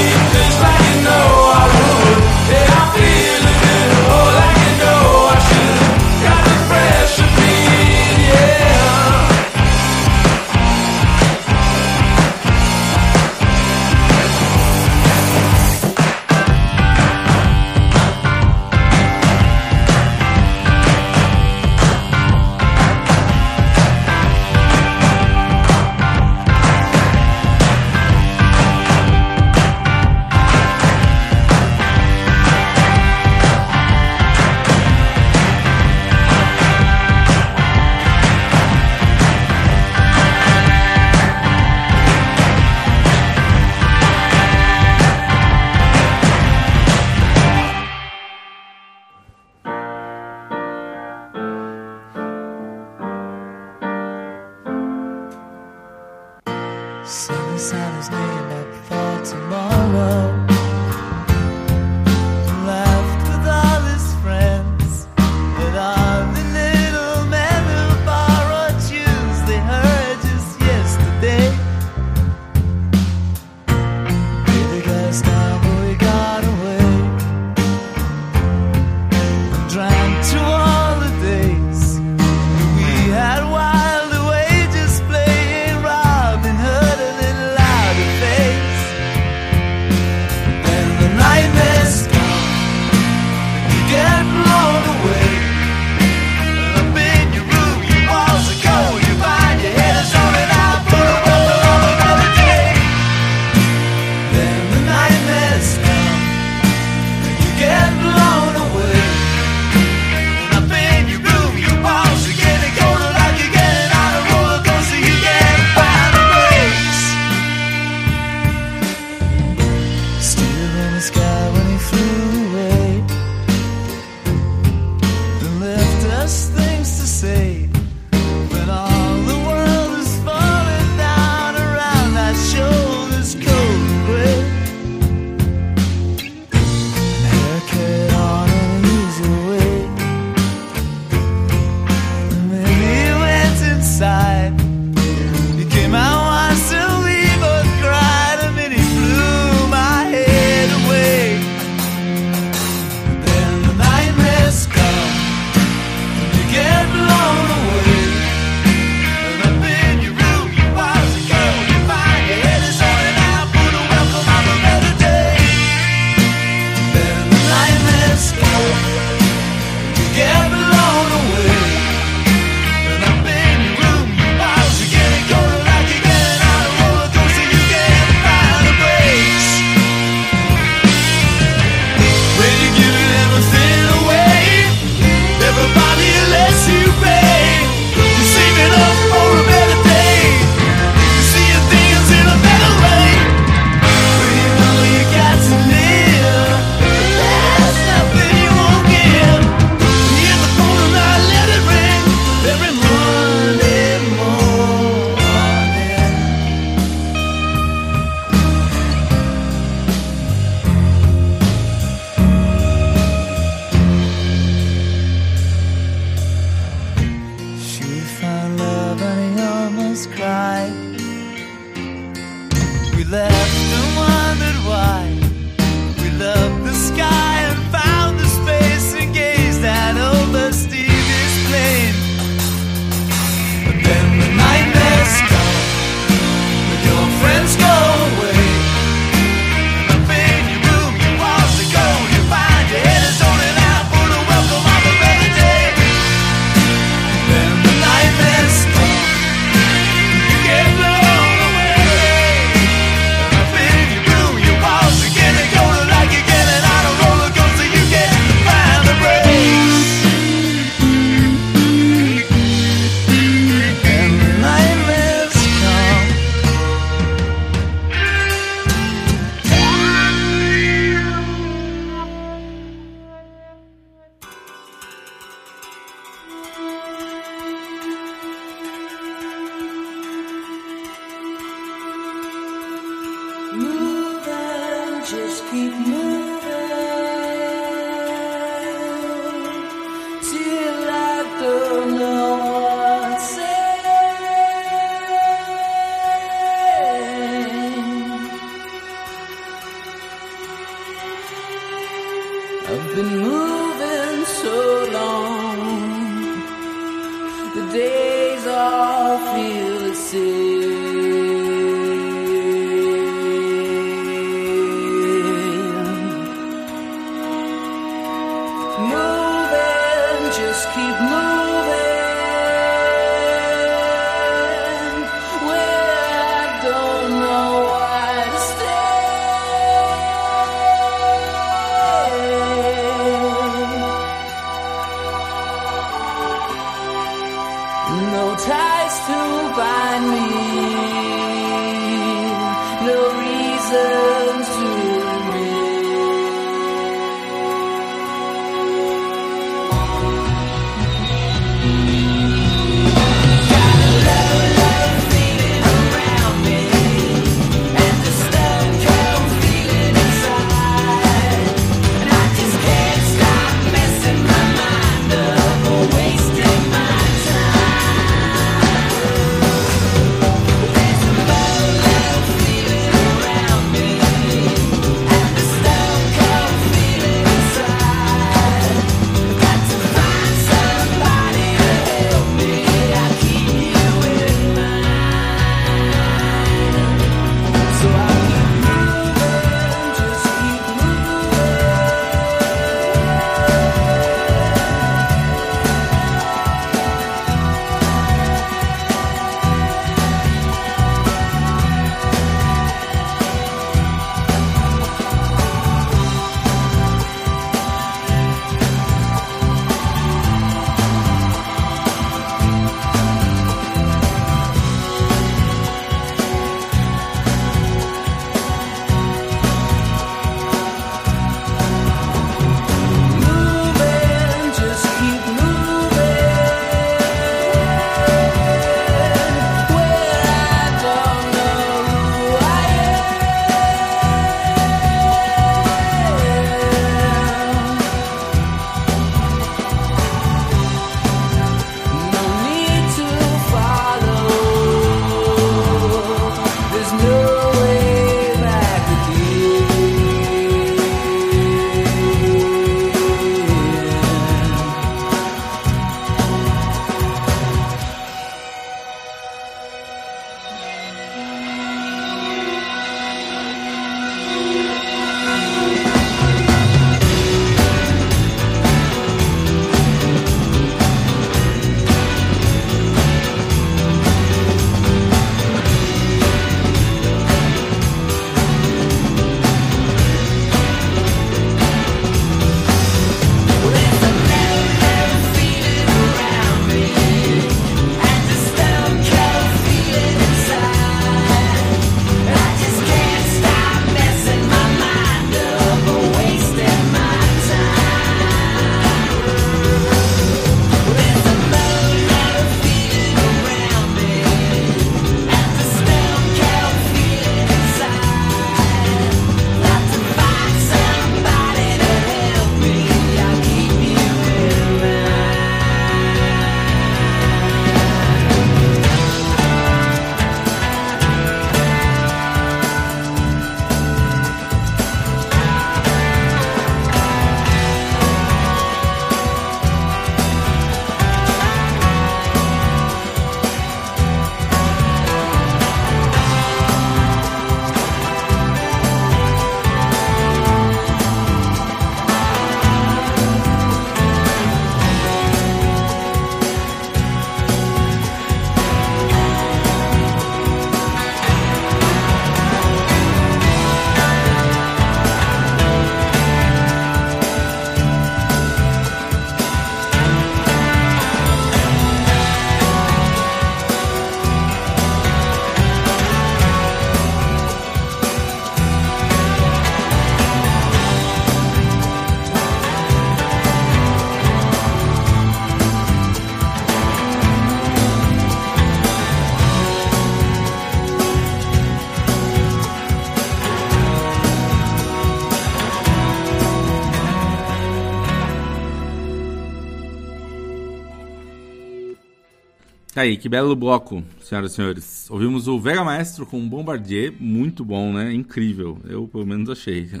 Tá 592.94 593.00
aí, 593.00 593.16
que 593.16 593.28
belo 593.28 593.56
bloco, 593.56 594.04
senhoras 594.22 594.52
e 594.52 594.54
senhores. 594.54 595.10
Ouvimos 595.10 595.48
o 595.48 595.58
Vega 595.58 595.82
Maestro 595.82 596.24
com 596.24 596.48
Bombardier, 596.48 597.12
muito 597.18 597.64
bom, 597.64 597.92
né? 597.92 598.14
Incrível. 598.14 598.80
Eu, 598.84 599.08
pelo 599.08 599.26
menos, 599.26 599.50
achei. 599.50 599.90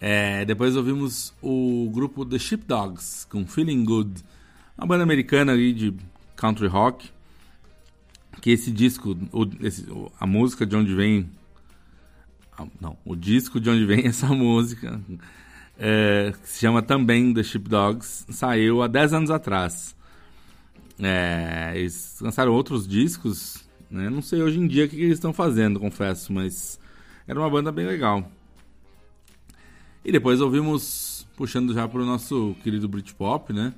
É, 0.00 0.44
depois 0.44 0.76
ouvimos 0.76 1.34
o 1.42 1.90
grupo 1.92 2.24
The 2.24 2.38
Sheepdogs 2.38 3.26
com 3.28 3.44
Feeling 3.44 3.84
Good, 3.84 4.22
uma 4.76 4.86
banda 4.86 5.02
americana 5.02 5.52
aí 5.54 5.72
de 5.72 5.92
country 6.36 6.68
rock. 6.68 7.10
Que 8.40 8.50
esse 8.50 8.70
disco, 8.70 9.18
o, 9.32 9.44
esse, 9.60 9.84
a 10.20 10.24
música 10.24 10.64
de 10.64 10.76
onde 10.76 10.94
vem. 10.94 11.28
Não, 12.80 12.96
o 13.04 13.16
disco 13.16 13.60
de 13.60 13.68
onde 13.70 13.84
vem 13.84 14.06
essa 14.06 14.28
música, 14.28 15.00
é, 15.76 16.32
que 16.42 16.48
se 16.48 16.60
chama 16.60 16.80
também 16.80 17.34
The 17.34 17.42
Sheepdogs, 17.42 18.26
saiu 18.30 18.82
há 18.82 18.86
10 18.86 19.14
anos 19.14 19.30
atrás. 19.32 19.97
É, 21.00 21.72
eles 21.74 22.18
lançaram 22.20 22.52
outros 22.52 22.86
discos, 22.86 23.64
né? 23.90 24.10
Não 24.10 24.22
sei 24.22 24.42
hoje 24.42 24.58
em 24.58 24.66
dia 24.66 24.84
o 24.84 24.88
que 24.88 24.96
eles 24.96 25.14
estão 25.14 25.32
fazendo, 25.32 25.78
confesso, 25.78 26.32
mas 26.32 26.78
era 27.26 27.38
uma 27.38 27.48
banda 27.48 27.70
bem 27.70 27.86
legal. 27.86 28.30
E 30.04 30.10
depois 30.10 30.40
ouvimos, 30.40 31.26
puxando 31.36 31.74
já 31.74 31.86
para 31.86 32.00
o 32.00 32.06
nosso 32.06 32.56
querido 32.62 32.88
Britpop, 32.88 33.52
né? 33.52 33.74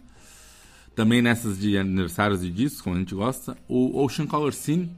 Também 0.95 1.23
nessas 1.23 1.59
de 1.59 1.77
aniversários 1.77 2.41
de 2.41 2.51
discos, 2.51 2.81
como 2.81 2.97
a 2.97 2.99
gente 2.99 3.15
gosta, 3.15 3.57
o 3.69 4.03
Ocean 4.03 4.27
Color 4.27 4.53
Scene 4.53 4.91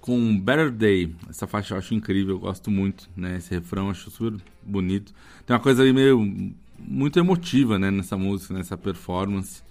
com 0.00 0.38
Better 0.38 0.70
Day. 0.70 1.14
Essa 1.28 1.46
faixa 1.46 1.74
eu 1.74 1.78
acho 1.78 1.94
incrível, 1.94 2.36
eu 2.36 2.40
gosto 2.40 2.70
muito, 2.70 3.08
né? 3.16 3.36
Esse 3.36 3.54
refrão 3.54 3.86
eu 3.86 3.90
acho 3.90 4.10
super 4.10 4.40
bonito. 4.62 5.12
Tem 5.46 5.54
uma 5.54 5.62
coisa 5.62 5.82
aí 5.82 5.92
meio 5.92 6.54
muito 6.78 7.18
emotiva, 7.18 7.78
né, 7.78 7.90
nessa 7.90 8.16
música, 8.16 8.54
nessa 8.54 8.76
performance, 8.76 9.62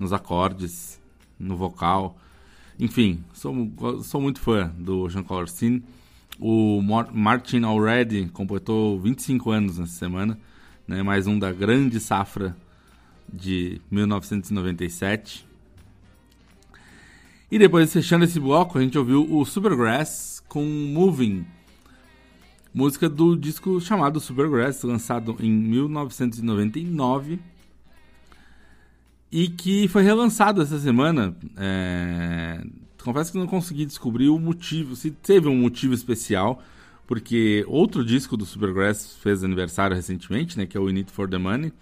nos 0.00 0.12
acordes, 0.14 0.98
no 1.38 1.56
vocal. 1.56 2.18
Enfim, 2.78 3.22
sou, 3.34 3.54
sou 4.02 4.20
muito 4.20 4.40
fã 4.40 4.72
do 4.78 5.06
Scene. 5.46 5.84
O 6.38 6.80
Martin 7.12 7.62
Already 7.64 8.30
completou 8.32 8.98
25 8.98 9.50
anos 9.50 9.78
nessa 9.78 9.92
semana, 9.92 10.38
né? 10.88 11.02
mais 11.02 11.26
um 11.26 11.38
da 11.38 11.52
grande 11.52 12.00
safra 12.00 12.56
de 13.30 13.78
1997. 13.90 15.46
E 17.50 17.58
depois, 17.58 17.92
fechando 17.92 18.24
esse 18.24 18.40
bloco, 18.40 18.78
a 18.78 18.80
gente 18.80 18.96
ouviu 18.96 19.26
o 19.30 19.44
Supergrass 19.44 20.42
com 20.48 20.64
Moving, 20.64 21.44
música 22.72 23.08
do 23.08 23.36
disco 23.36 23.78
chamado 23.80 24.18
Supergrass, 24.18 24.82
lançado 24.82 25.36
em 25.40 25.50
1999 25.50 27.38
e 29.30 29.48
que 29.48 29.88
foi 29.88 30.02
relançado 30.02 30.62
essa 30.62 30.78
semana. 30.78 31.34
É... 31.56 32.64
Confesso 33.02 33.32
que 33.32 33.38
não 33.38 33.46
consegui 33.46 33.86
descobrir 33.86 34.28
o 34.28 34.38
motivo, 34.38 34.94
se 34.94 35.10
teve 35.10 35.48
um 35.48 35.56
motivo 35.56 35.94
especial, 35.94 36.62
porque 37.06 37.64
outro 37.66 38.04
disco 38.04 38.36
do 38.36 38.44
Supergrass 38.44 39.16
fez 39.22 39.42
aniversário 39.42 39.96
recentemente, 39.96 40.58
né, 40.58 40.66
que 40.66 40.76
é 40.76 40.80
o 40.80 40.84
We 40.84 40.92
Need 40.92 41.10
for 41.10 41.28
the 41.28 41.38
Money. 41.38 41.72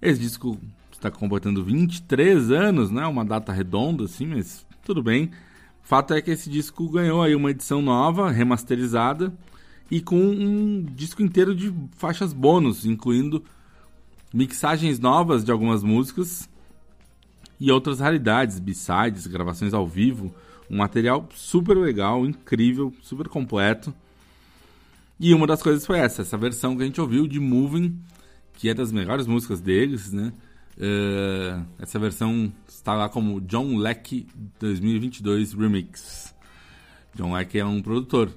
Esse 0.00 0.20
disco 0.20 0.58
está 0.92 1.10
completando 1.10 1.64
23 1.64 2.50
anos, 2.50 2.90
né? 2.90 3.06
Uma 3.06 3.24
data 3.24 3.52
redonda, 3.52 4.04
assim, 4.04 4.26
mas 4.26 4.64
tudo 4.84 5.02
bem. 5.02 5.30
Fato 5.82 6.14
é 6.14 6.22
que 6.22 6.30
esse 6.30 6.48
disco 6.48 6.88
ganhou 6.88 7.22
aí 7.22 7.34
uma 7.34 7.50
edição 7.50 7.82
nova, 7.82 8.30
remasterizada, 8.30 9.32
e 9.90 10.00
com 10.00 10.20
um 10.20 10.86
disco 10.94 11.20
inteiro 11.20 11.54
de 11.54 11.74
faixas 11.96 12.32
bônus, 12.32 12.86
incluindo 12.86 13.42
mixagens 14.32 14.98
novas 14.98 15.44
de 15.44 15.50
algumas 15.50 15.82
músicas 15.82 16.48
e 17.58 17.70
outras 17.70 18.00
raridades, 18.00 18.58
b-sides, 18.58 19.26
gravações 19.26 19.74
ao 19.74 19.86
vivo. 19.86 20.34
Um 20.70 20.78
material 20.78 21.28
super 21.34 21.76
legal, 21.76 22.24
incrível, 22.24 22.94
super 23.02 23.28
completo. 23.28 23.92
E 25.18 25.34
uma 25.34 25.46
das 25.46 25.62
coisas 25.62 25.84
foi 25.84 25.98
essa, 25.98 26.22
essa 26.22 26.38
versão 26.38 26.76
que 26.76 26.82
a 26.82 26.86
gente 26.86 27.00
ouviu 27.00 27.26
de 27.26 27.38
Moving, 27.38 27.98
que 28.54 28.68
é 28.68 28.74
das 28.74 28.90
melhores 28.90 29.26
músicas 29.26 29.60
deles, 29.60 30.12
né? 30.12 30.32
Uh, 30.78 31.66
essa 31.78 31.98
versão 31.98 32.50
está 32.66 32.94
lá 32.94 33.08
como 33.08 33.40
John 33.42 33.76
Leck 33.76 34.26
2022 34.58 35.52
Remix. 35.52 36.34
John 37.14 37.34
Leck 37.34 37.58
é 37.58 37.64
um 37.64 37.82
produtor. 37.82 38.32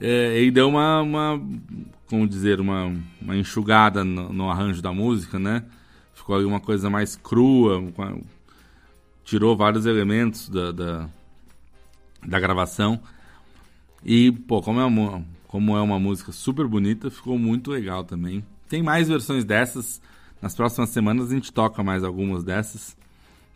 É, 0.00 0.42
e 0.42 0.50
deu 0.50 0.68
uma, 0.68 1.00
uma, 1.02 1.42
como 2.08 2.26
dizer, 2.26 2.60
uma, 2.60 2.92
uma 3.20 3.36
enxugada 3.36 4.04
no, 4.04 4.32
no, 4.32 4.50
arranjo 4.50 4.82
da 4.82 4.92
música, 4.92 5.38
né? 5.38 5.64
Ficou 6.14 6.36
ali 6.36 6.44
uma 6.44 6.60
coisa 6.60 6.90
mais 6.90 7.16
crua, 7.16 7.82
tirou 9.24 9.56
vários 9.56 9.86
elementos 9.86 10.48
da, 10.48 10.72
da, 10.72 11.08
da, 12.26 12.40
gravação. 12.40 13.00
E, 14.04 14.32
pô, 14.32 14.60
como 14.60 14.80
é, 14.80 14.84
uma, 14.84 15.24
como 15.46 15.76
é 15.76 15.80
uma 15.80 15.98
música 15.98 16.32
super 16.32 16.66
bonita, 16.66 17.10
ficou 17.10 17.38
muito 17.38 17.70
legal 17.70 18.04
também. 18.04 18.44
Tem 18.68 18.82
mais 18.82 19.08
versões 19.08 19.44
dessas. 19.44 20.00
Nas 20.42 20.54
próximas 20.54 20.90
semanas 20.90 21.30
a 21.30 21.34
gente 21.34 21.52
toca 21.52 21.82
mais 21.82 22.02
algumas 22.02 22.42
dessas. 22.42 22.96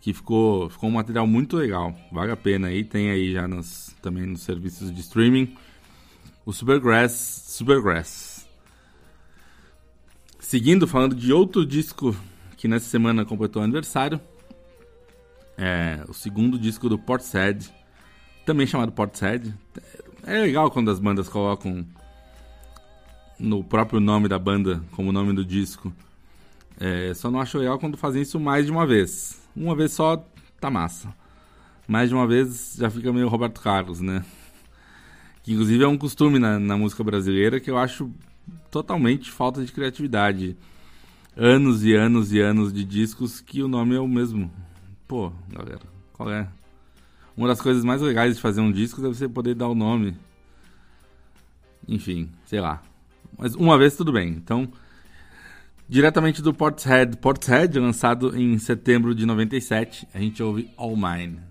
Que 0.01 0.13
ficou, 0.15 0.71
ficou 0.71 0.89
um 0.89 0.93
material 0.93 1.27
muito 1.27 1.57
legal. 1.57 1.95
Vale 2.13 2.31
a 2.31 2.37
pena 2.37 2.69
aí. 2.69 2.85
Tem 2.85 3.11
aí 3.11 3.33
já 3.33 3.49
nos, 3.49 3.95
também 4.01 4.27
nos 4.27 4.43
serviços 4.43 4.93
de 4.93 5.01
streaming 5.01 5.55
o 6.49 6.53
Supergrass, 6.55 7.45
Supergrass. 7.47 8.49
Seguindo, 10.41 10.89
falando 10.89 11.15
de 11.15 11.31
outro 11.31 11.67
disco 11.67 12.17
que 12.57 12.67
nessa 12.67 12.87
semana 12.87 13.23
completou 13.23 13.61
aniversário, 13.61 14.19
é 15.59 16.03
o 16.09 16.15
segundo 16.15 16.59
disco 16.59 16.89
do 16.89 16.99
Portishead, 16.99 17.71
também 18.47 18.67
chamado 18.67 18.93
Portishead. 18.93 19.55
É 20.25 20.41
legal 20.41 20.71
quando 20.71 20.91
as 20.91 20.99
bandas 20.99 21.29
colocam 21.29 21.87
no 23.39 23.63
próprio 23.63 24.01
nome 24.01 24.27
da 24.27 24.39
banda 24.39 24.83
como 24.93 25.13
nome 25.13 25.35
do 25.35 25.45
disco. 25.45 25.93
É, 26.81 27.13
só 27.13 27.31
não 27.31 27.43
acho 27.43 27.59
legal 27.59 27.79
quando 27.79 27.99
fazem 27.99 28.23
isso 28.23 28.41
mais 28.41 28.65
de 28.65 28.73
uma 28.73 28.87
vez. 28.87 29.39
Uma 29.55 29.77
vez 29.77 29.93
só 29.93 30.17
tá 30.59 30.71
massa. 30.71 31.15
Mais 31.87 32.09
de 32.09 32.15
uma 32.15 32.27
vez 32.27 32.75
já 32.79 32.89
fica 32.89 33.13
meio 33.13 33.29
Roberto 33.29 33.61
Carlos, 33.61 34.01
né? 34.01 34.25
Que 35.49 35.55
inclusive 35.55 35.83
é 35.83 35.89
um 35.89 35.97
costume 35.97 36.39
na, 36.39 36.59
na 36.59 36.77
música 36.77 37.03
brasileira 37.03 37.59
que 37.59 37.71
eu 37.71 37.79
acho 37.79 38.13
totalmente 38.71 39.31
falta 39.31 39.65
de 39.65 39.73
criatividade. 39.73 40.55
Anos 41.35 41.83
e 41.83 41.95
anos 41.95 42.35
e 42.35 42.39
anos 42.39 42.71
de 42.71 42.85
discos 42.85 43.41
que 43.41 43.63
o 43.63 43.67
nome 43.67 43.95
é 43.95 43.99
o 43.99 44.07
mesmo. 44.07 44.53
Pô, 45.07 45.33
galera, 45.51 45.81
qual 46.13 46.31
é? 46.31 46.47
Uma 47.35 47.49
das 47.49 47.63
coisas 47.63 47.83
mais 47.83 48.03
legais 48.03 48.37
de 48.37 48.43
fazer 48.43 48.61
um 48.61 48.71
disco 48.71 49.01
deve 49.01 49.15
ser 49.15 49.31
poder 49.31 49.55
dar 49.55 49.69
o 49.69 49.75
nome. 49.75 50.19
Enfim, 51.89 52.29
sei 52.45 52.61
lá. 52.61 52.83
Mas 53.39 53.55
uma 53.55 53.79
vez 53.79 53.97
tudo 53.97 54.13
bem. 54.13 54.29
Então, 54.29 54.71
diretamente 55.89 56.43
do 56.43 56.53
Portishead, 56.53 57.17
Portishead, 57.17 57.79
lançado 57.79 58.37
em 58.37 58.59
setembro 58.59 59.15
de 59.15 59.25
97, 59.25 60.07
a 60.13 60.19
gente 60.19 60.43
ouve 60.43 60.69
All 60.77 60.95
Mine. 60.95 61.48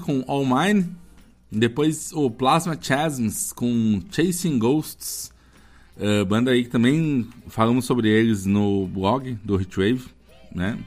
Com 0.00 0.24
All 0.26 0.44
Mine, 0.44 0.94
depois 1.50 2.12
o 2.12 2.30
Plasma 2.30 2.76
Chasms 2.80 3.52
com 3.52 4.00
Chasing 4.10 4.58
Ghosts, 4.58 5.32
eh, 5.98 6.24
banda 6.24 6.50
aí 6.50 6.64
que 6.64 6.70
também 6.70 7.28
falamos 7.46 7.84
sobre 7.84 8.08
eles 8.08 8.44
no 8.44 8.86
blog 8.86 9.38
do 9.44 9.60
Hitwave, 9.60 10.04
né? 10.54 10.78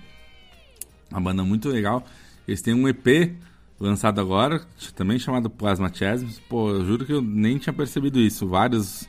Uma 1.09 1.21
banda 1.21 1.43
muito 1.43 1.69
legal. 1.69 2.05
Eles 2.47 2.61
têm 2.61 2.73
um 2.73 2.87
EP 2.87 3.35
lançado 3.79 4.19
agora, 4.19 4.65
também 4.95 5.17
chamado 5.17 5.49
Plasma 5.49 5.91
Chasms. 5.93 6.39
Pô, 6.49 6.69
eu 6.69 6.85
juro 6.85 7.05
que 7.05 7.13
eu 7.13 7.21
nem 7.21 7.57
tinha 7.57 7.73
percebido 7.73 8.19
isso. 8.19 8.47
Vários 8.47 9.07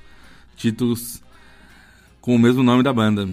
títulos 0.57 1.23
com 2.21 2.35
o 2.35 2.39
mesmo 2.39 2.63
nome 2.63 2.83
da 2.83 2.93
banda. 2.93 3.29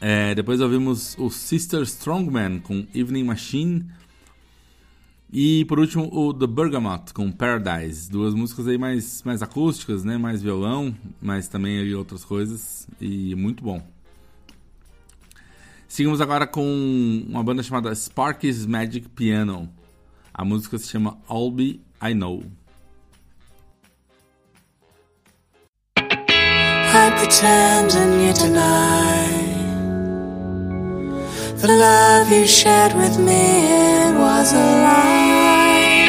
É, 0.00 0.34
depois 0.34 0.60
ouvimos 0.60 1.16
o 1.18 1.28
Sister 1.28 1.82
Strongman 1.82 2.60
com 2.60 2.86
Evening 2.94 3.24
Machine. 3.24 3.84
E 5.30 5.64
por 5.66 5.78
último 5.78 6.08
o 6.12 6.32
The 6.32 6.46
Bergamot 6.46 7.12
com 7.12 7.30
Paradise. 7.30 8.10
Duas 8.10 8.34
músicas 8.34 8.66
aí 8.66 8.78
mais, 8.78 9.22
mais 9.22 9.42
acústicas, 9.42 10.04
né? 10.04 10.16
Mais 10.16 10.42
violão, 10.42 10.94
mas 11.20 11.48
também 11.48 11.78
aí 11.78 11.94
outras 11.94 12.24
coisas. 12.24 12.88
E 13.00 13.34
muito 13.34 13.62
bom. 13.62 13.82
Seguimos 15.86 16.20
agora 16.20 16.46
com 16.46 17.24
uma 17.28 17.42
banda 17.42 17.62
chamada 17.62 17.94
Sparky's 17.94 18.66
Magic 18.66 19.08
Piano. 19.10 19.68
A 20.32 20.44
música 20.44 20.78
se 20.78 20.88
chama 20.88 21.18
All 21.26 21.50
Be 21.50 21.80
I 22.02 22.14
Know. 22.14 22.44
I 26.90 27.10
pretend 27.16 27.94
and 27.94 28.22
you 28.22 28.32
deny 28.32 29.57
the 31.60 31.66
love 31.66 32.30
you 32.30 32.46
shared 32.46 32.94
with 32.94 33.18
me. 33.18 33.42
It 34.04 34.14
was 34.14 34.52
a 34.52 34.66
lie, 34.86 36.08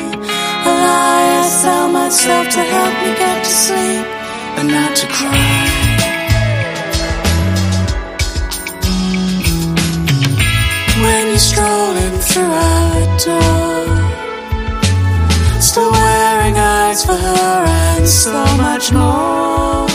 a 0.66 0.74
lie. 0.86 1.42
I 1.42 1.48
sell 1.50 1.90
myself 1.90 2.50
to 2.50 2.62
help 2.62 2.94
me 3.04 3.16
get 3.18 3.44
to 3.44 3.50
sleep 3.50 4.06
and 4.58 4.68
not 4.68 4.96
to 4.98 5.08
cry. 5.08 5.66
When 11.02 11.28
you're 11.30 11.40
strolling 11.40 12.18
through 12.30 12.54
our 12.70 13.02
door, 13.26 13.88
still 15.60 15.92
wearing 15.92 16.58
eyes 16.58 17.04
for 17.04 17.16
her 17.16 17.66
and 17.98 18.08
so 18.08 18.46
much 18.58 18.92
more. 18.92 19.89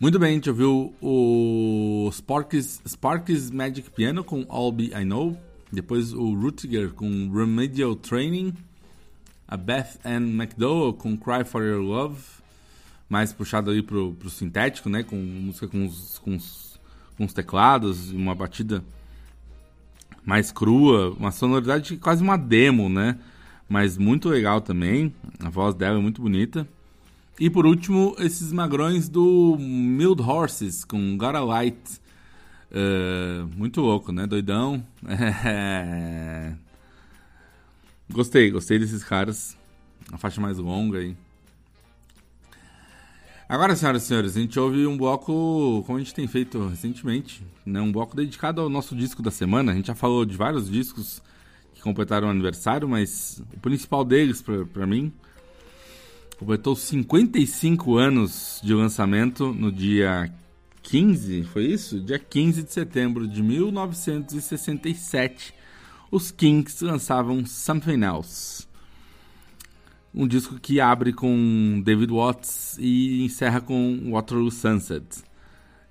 Muito 0.00 0.18
bem, 0.18 0.30
a 0.30 0.32
gente 0.32 0.48
ouviu 0.48 0.94
o 0.98 2.08
Sparks, 2.10 2.80
Sparks 2.88 3.50
Magic 3.50 3.90
Piano 3.90 4.24
com 4.24 4.46
All 4.48 4.72
Be 4.72 4.90
I 4.94 5.04
Know. 5.04 5.38
Depois 5.70 6.14
o 6.14 6.32
Rutiger 6.32 6.94
com 6.94 7.30
Remedial 7.30 7.94
Training. 7.94 8.54
A 9.46 9.58
Beth 9.58 9.98
Ann 10.02 10.30
McDowell 10.30 10.94
com 10.94 11.18
Cry 11.18 11.44
For 11.44 11.62
Your 11.62 11.82
Love. 11.82 12.18
Mais 13.10 13.30
puxado 13.30 13.70
aí 13.70 13.82
pro, 13.82 14.14
pro 14.14 14.30
sintético, 14.30 14.88
né? 14.88 15.02
Com 15.02 15.16
música 15.16 15.68
com 15.68 15.84
os, 15.84 16.18
com 16.20 16.34
os, 16.34 16.80
com 17.18 17.26
os 17.26 17.34
teclados 17.34 18.10
uma 18.10 18.34
batida 18.34 18.82
mais 20.24 20.50
crua. 20.50 21.10
Uma 21.10 21.30
sonoridade 21.30 21.98
quase 21.98 22.22
uma 22.22 22.38
demo, 22.38 22.88
né? 22.88 23.18
Mas 23.68 23.98
muito 23.98 24.30
legal 24.30 24.62
também. 24.62 25.14
A 25.40 25.50
voz 25.50 25.74
dela 25.74 25.98
é 25.98 26.02
muito 26.02 26.22
bonita. 26.22 26.66
E 27.40 27.48
por 27.48 27.64
último, 27.64 28.14
esses 28.18 28.52
magrões 28.52 29.08
do 29.08 29.56
Mild 29.58 30.20
Horses 30.20 30.84
com 30.84 31.16
Gotta 31.16 31.40
Light. 31.40 31.98
Uh, 32.70 33.48
muito 33.56 33.80
louco, 33.80 34.12
né? 34.12 34.26
Doidão. 34.26 34.86
Gostei, 38.12 38.50
gostei 38.50 38.78
desses 38.78 39.02
caras. 39.02 39.56
A 40.12 40.18
faixa 40.18 40.38
mais 40.38 40.58
longa 40.58 40.98
aí. 40.98 41.16
Agora, 43.48 43.74
senhoras 43.74 44.02
e 44.02 44.06
senhores, 44.06 44.36
a 44.36 44.40
gente 44.40 44.60
ouve 44.60 44.86
um 44.86 44.98
bloco, 44.98 45.82
como 45.86 45.96
a 45.96 46.00
gente 46.00 46.12
tem 46.12 46.26
feito 46.26 46.68
recentemente, 46.68 47.42
né? 47.64 47.80
um 47.80 47.90
bloco 47.90 48.14
dedicado 48.14 48.60
ao 48.60 48.68
nosso 48.68 48.94
disco 48.94 49.22
da 49.22 49.30
semana. 49.30 49.72
A 49.72 49.74
gente 49.74 49.86
já 49.86 49.94
falou 49.94 50.26
de 50.26 50.36
vários 50.36 50.68
discos 50.70 51.22
que 51.72 51.80
completaram 51.80 52.28
o 52.28 52.30
aniversário, 52.30 52.86
mas 52.88 53.42
o 53.54 53.60
principal 53.60 54.04
deles, 54.04 54.42
para 54.42 54.86
mim, 54.86 55.12
completou 56.40 56.74
55 56.74 57.96
anos 57.98 58.58
de 58.64 58.72
lançamento 58.72 59.52
no 59.52 59.70
dia 59.70 60.32
15, 60.82 61.44
foi 61.44 61.66
isso? 61.66 62.00
Dia 62.00 62.18
15 62.18 62.62
de 62.62 62.72
setembro 62.72 63.28
de 63.28 63.42
1967. 63.42 65.52
Os 66.10 66.30
Kinks 66.30 66.80
lançavam 66.80 67.44
Something 67.44 68.04
Else. 68.04 68.66
Um 70.14 70.26
disco 70.26 70.58
que 70.58 70.80
abre 70.80 71.12
com 71.12 71.82
David 71.84 72.10
Watts 72.10 72.78
e 72.78 73.22
encerra 73.22 73.60
com 73.60 74.10
Waterloo 74.10 74.50
Sunset. 74.50 75.22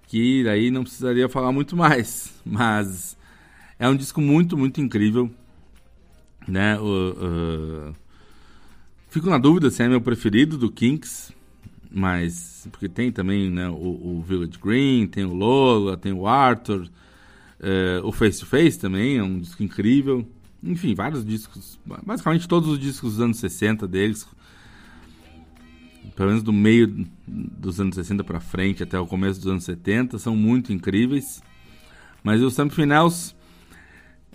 Que 0.08 0.44
daí 0.44 0.72
não 0.72 0.82
precisaria 0.82 1.30
falar 1.30 1.52
muito 1.52 1.78
mais, 1.78 2.34
mas 2.44 3.16
é 3.78 3.88
um 3.88 3.96
disco 3.96 4.20
muito, 4.20 4.58
muito 4.58 4.82
incrível. 4.82 5.30
Né? 6.48 6.76
Uh, 6.80 7.92
uh, 7.92 7.96
Fico 9.10 9.28
na 9.28 9.40
dúvida 9.40 9.72
se 9.72 9.82
é 9.82 9.90
meu 9.90 10.00
preferido 10.00 10.56
do 10.56 10.72
Kinks, 10.72 11.34
mas 11.90 12.68
porque 12.72 12.88
tem 12.88 13.12
também 13.12 13.50
né, 13.50 13.68
o, 13.68 13.74
o 13.74 14.24
Village 14.28 14.60
Green, 14.64 15.08
tem 15.08 15.26
o 15.26 15.34
Lola, 15.34 15.98
tem 15.98 16.14
o 16.14 16.28
Arthur, 16.28 16.88
é, 17.60 18.00
o 18.04 18.12
Face 18.12 18.40
to 18.40 18.46
Face 18.46 18.78
também 18.78 19.18
é 19.18 19.24
um 19.24 19.40
disco 19.40 19.64
incrível. 19.64 20.28
Enfim, 20.64 20.94
vários 20.94 21.26
discos, 21.26 21.80
basicamente 22.06 22.48
todos 22.48 22.70
os 22.70 22.78
discos 22.78 23.14
dos 23.14 23.22
anos 23.22 23.38
60 23.38 23.88
deles, 23.88 24.28
pelo 26.16 26.30
menos 26.30 26.44
do 26.44 26.54
meio 26.54 27.08
dos 27.26 27.80
anos 27.80 27.96
60 27.96 28.24
para 28.24 28.40
frente 28.40 28.84
até 28.84 29.00
o 29.00 29.08
começo 29.08 29.40
dos 29.40 29.50
anos 29.50 29.64
70, 29.64 30.20
são 30.20 30.36
muito 30.36 30.72
incríveis. 30.72 31.42
Mas 32.24 32.44
o 32.44 32.52
Sam 32.52 32.70
Finals 32.70 33.34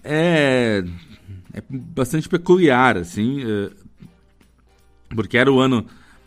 é, 0.02 0.82
é 1.52 1.62
bastante 1.68 2.28
peculiar, 2.28 2.96
assim. 2.96 3.42
É, 3.42 3.84
porque 5.14 5.38
era 5.38 5.52
o 5.52 5.60
ano 5.60 5.86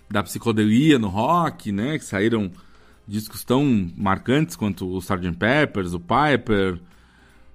da 0.09 0.23
psicodelia 0.23 0.97
no 0.97 1.07
rock, 1.07 1.71
né? 1.71 1.97
Que 1.97 2.05
saíram 2.05 2.51
discos 3.07 3.43
tão 3.43 3.91
marcantes 3.95 4.55
quanto 4.55 4.87
o 4.87 4.99
Sgt. 4.99 5.33
Peppers, 5.37 5.93
o 5.93 5.99
Piper 5.99 6.79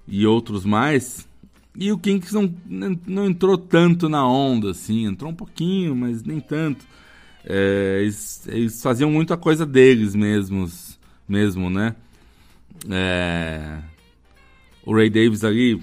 e 0.06 0.26
outros 0.26 0.64
mais. 0.64 1.28
E 1.74 1.90
o 1.90 1.98
Kinks 1.98 2.32
não, 2.32 2.54
não 3.06 3.26
entrou 3.26 3.56
tanto 3.56 4.08
na 4.08 4.26
onda, 4.26 4.70
assim. 4.70 5.06
Entrou 5.06 5.30
um 5.30 5.34
pouquinho, 5.34 5.96
mas 5.96 6.22
nem 6.22 6.40
tanto. 6.40 6.84
É, 7.44 7.98
eles, 8.02 8.46
eles, 8.46 8.82
faziam 8.82 9.10
muita 9.10 9.36
coisa 9.36 9.66
deles 9.66 10.14
mesmos, 10.14 10.98
mesmo, 11.28 11.70
né? 11.70 11.96
É, 12.88 13.78
o 14.84 14.94
Ray 14.94 15.10
Davis 15.10 15.44
ali, 15.44 15.82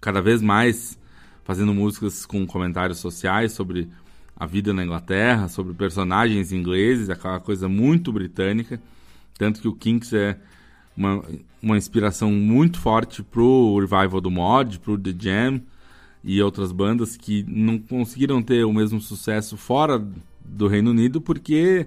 cada 0.00 0.20
vez 0.20 0.42
mais 0.42 0.98
fazendo 1.46 1.72
músicas 1.72 2.26
com 2.26 2.44
comentários 2.44 2.98
sociais 2.98 3.52
sobre 3.52 3.88
a 4.36 4.44
vida 4.44 4.74
na 4.74 4.84
Inglaterra, 4.84 5.48
sobre 5.48 5.72
personagens 5.74 6.50
ingleses, 6.50 7.08
aquela 7.08 7.38
coisa 7.38 7.68
muito 7.68 8.12
britânica. 8.12 8.80
Tanto 9.38 9.60
que 9.60 9.68
o 9.68 9.72
Kinks 9.72 10.12
é 10.12 10.36
uma, 10.96 11.22
uma 11.62 11.78
inspiração 11.78 12.32
muito 12.32 12.80
forte 12.80 13.22
pro 13.22 13.78
revival 13.78 14.20
do 14.20 14.30
mod, 14.30 14.80
pro 14.80 14.98
The 14.98 15.14
Jam 15.16 15.62
e 16.24 16.42
outras 16.42 16.72
bandas 16.72 17.16
que 17.16 17.44
não 17.46 17.78
conseguiram 17.78 18.42
ter 18.42 18.64
o 18.64 18.72
mesmo 18.72 19.00
sucesso 19.00 19.56
fora 19.56 20.04
do 20.44 20.66
Reino 20.66 20.90
Unido 20.90 21.20
porque 21.20 21.86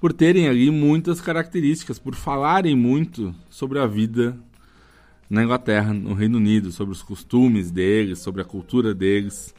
por 0.00 0.12
terem 0.12 0.48
ali 0.48 0.70
muitas 0.70 1.20
características, 1.20 1.98
por 1.98 2.16
falarem 2.16 2.74
muito 2.74 3.32
sobre 3.48 3.78
a 3.78 3.86
vida 3.86 4.36
na 5.28 5.42
Inglaterra, 5.44 5.92
no 5.92 6.14
Reino 6.14 6.38
Unido, 6.38 6.72
sobre 6.72 6.92
os 6.92 7.02
costumes 7.02 7.70
deles, 7.70 8.18
sobre 8.20 8.40
a 8.40 8.44
cultura 8.44 8.94
deles. 8.94 9.54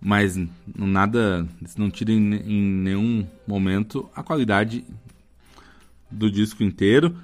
Mas 0.00 0.38
nada, 0.74 1.46
não 1.76 1.90
tira 1.90 2.10
em, 2.10 2.34
em 2.34 2.62
nenhum 2.62 3.26
momento 3.46 4.08
a 4.14 4.22
qualidade 4.22 4.84
do 6.10 6.30
disco 6.30 6.62
inteiro, 6.62 7.14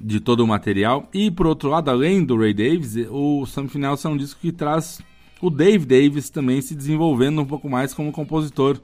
de 0.00 0.18
todo 0.18 0.40
o 0.40 0.46
material. 0.46 1.08
E 1.12 1.30
por 1.30 1.46
outro 1.46 1.68
lado, 1.68 1.90
além 1.90 2.24
do 2.24 2.38
Ray 2.38 2.54
Davis, 2.54 2.96
o 3.10 3.44
Something 3.44 3.84
Else 3.84 4.06
é 4.06 4.10
um 4.10 4.16
disco 4.16 4.40
que 4.40 4.50
traz 4.50 5.02
o 5.42 5.50
Dave 5.50 5.84
Davis 5.84 6.30
também 6.30 6.60
se 6.62 6.74
desenvolvendo 6.74 7.42
um 7.42 7.46
pouco 7.46 7.68
mais 7.68 7.92
como 7.92 8.12
compositor. 8.12 8.80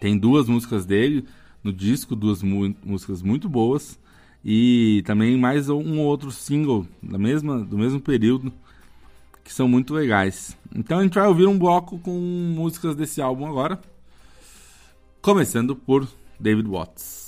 Tem 0.00 0.18
duas 0.18 0.48
músicas 0.48 0.84
dele 0.84 1.24
no 1.62 1.72
disco, 1.72 2.16
duas 2.16 2.42
músicas 2.42 3.22
muito 3.22 3.48
boas 3.48 3.98
e 4.44 5.02
também 5.06 5.36
mais 5.36 5.68
um 5.68 6.00
outro 6.00 6.30
single 6.30 6.86
da 7.02 7.18
mesma, 7.18 7.60
do 7.60 7.78
mesmo 7.78 8.00
período 8.00 8.52
que 9.44 9.52
são 9.52 9.68
muito 9.68 9.92
legais. 9.94 10.56
Então 10.74 10.98
a 10.98 11.02
gente 11.02 11.14
vai 11.14 11.26
ouvir 11.26 11.46
um 11.46 11.58
bloco 11.58 11.98
com 11.98 12.12
músicas 12.12 12.94
desse 12.94 13.20
álbum 13.20 13.46
agora, 13.46 13.80
começando 15.20 15.74
por 15.76 16.08
David 16.38 16.68
Watts. 16.68 17.22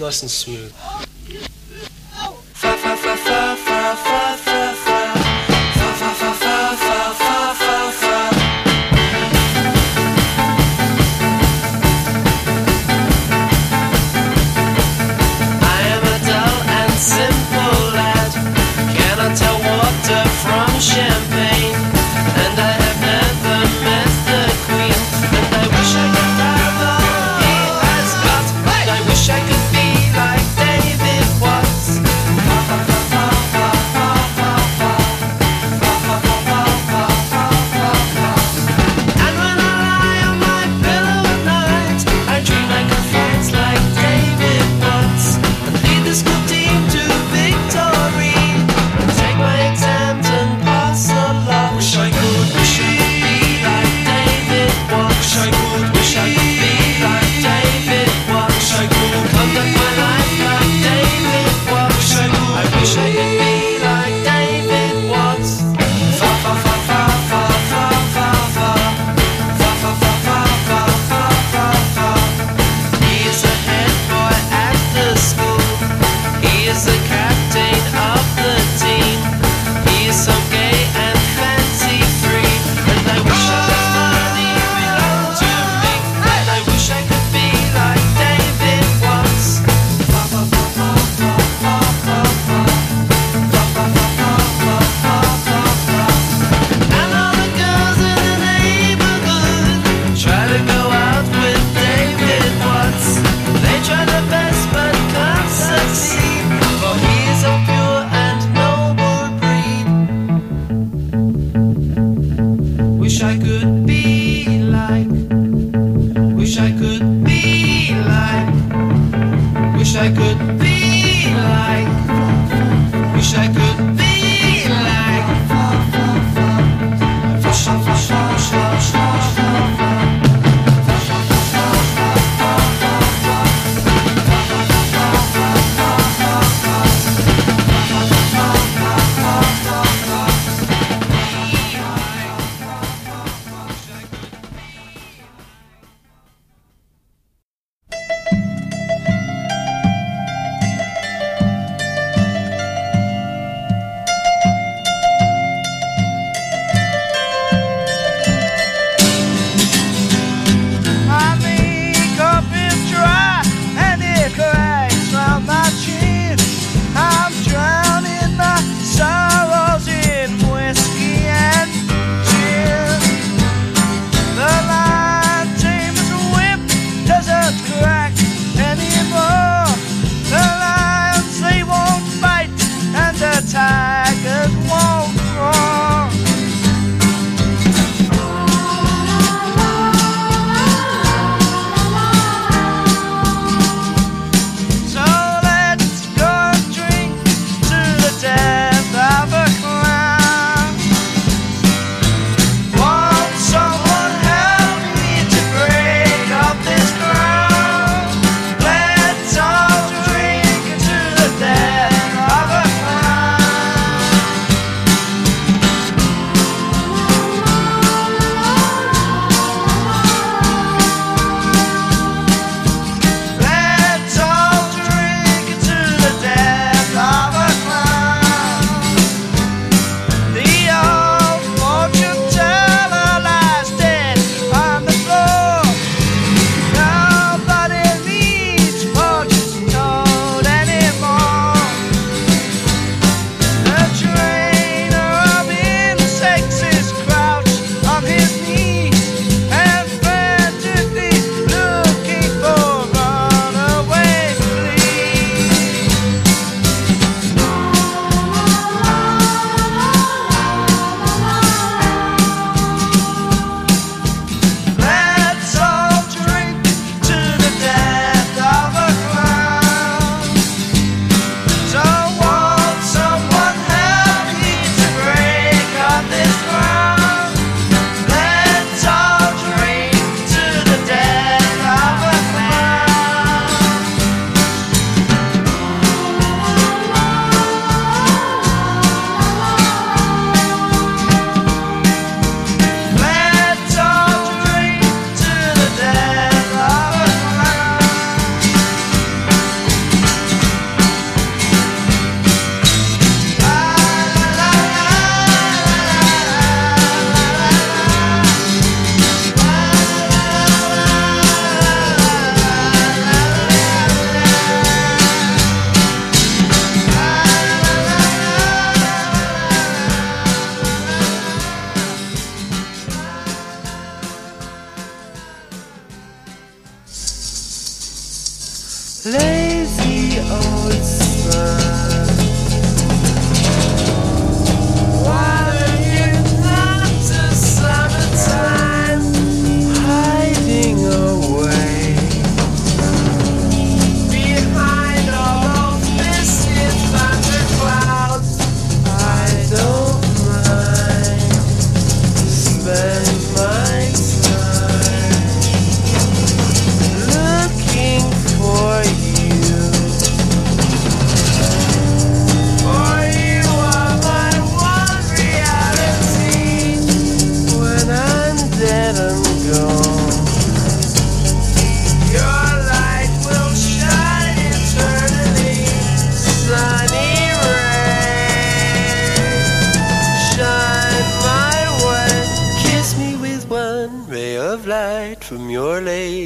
Nice 0.00 0.24
and 0.24 0.28
smooth. 0.28 0.72
I 3.26 4.73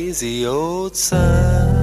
lazy 0.09 0.47
old 0.47 0.97
sun. 0.97 1.78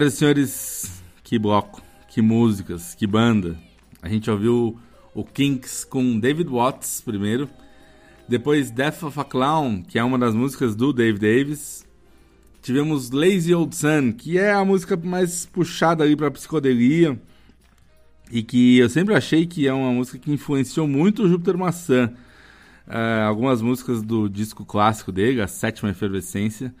Senhoras 0.00 0.14
e 0.14 0.16
senhores, 0.16 1.02
que 1.22 1.38
bloco, 1.38 1.82
que 2.08 2.22
músicas, 2.22 2.94
que 2.94 3.06
banda. 3.06 3.58
A 4.00 4.08
gente 4.08 4.30
ouviu 4.30 4.78
o 5.14 5.22
Kinks 5.22 5.84
com 5.84 6.18
David 6.18 6.48
Watts 6.48 7.02
primeiro, 7.02 7.50
depois 8.26 8.70
Death 8.70 9.02
of 9.02 9.20
a 9.20 9.24
Clown, 9.24 9.82
que 9.82 9.98
é 9.98 10.04
uma 10.04 10.18
das 10.18 10.34
músicas 10.34 10.74
do 10.74 10.92
Dave 10.92 11.18
Davis. 11.18 11.86
Tivemos 12.62 13.10
Lazy 13.10 13.54
Old 13.54 13.76
Sun, 13.76 14.12
que 14.12 14.38
é 14.38 14.52
a 14.52 14.64
música 14.64 14.96
mais 14.96 15.44
puxada 15.44 16.02
ali 16.02 16.16
para 16.16 16.30
psicodelia 16.30 17.20
e 18.30 18.42
que 18.42 18.78
eu 18.78 18.88
sempre 18.88 19.14
achei 19.14 19.46
que 19.46 19.66
é 19.68 19.72
uma 19.72 19.92
música 19.92 20.18
que 20.18 20.32
influenciou 20.32 20.88
muito 20.88 21.24
o 21.24 21.28
Júpiter 21.28 21.58
Maçã. 21.58 22.10
Ah, 22.86 23.26
algumas 23.26 23.60
músicas 23.60 24.02
do 24.02 24.30
disco 24.30 24.64
clássico 24.64 25.12
dele, 25.12 25.42
a 25.42 25.46
Sétima 25.46 25.90
Efervescência, 25.90 26.74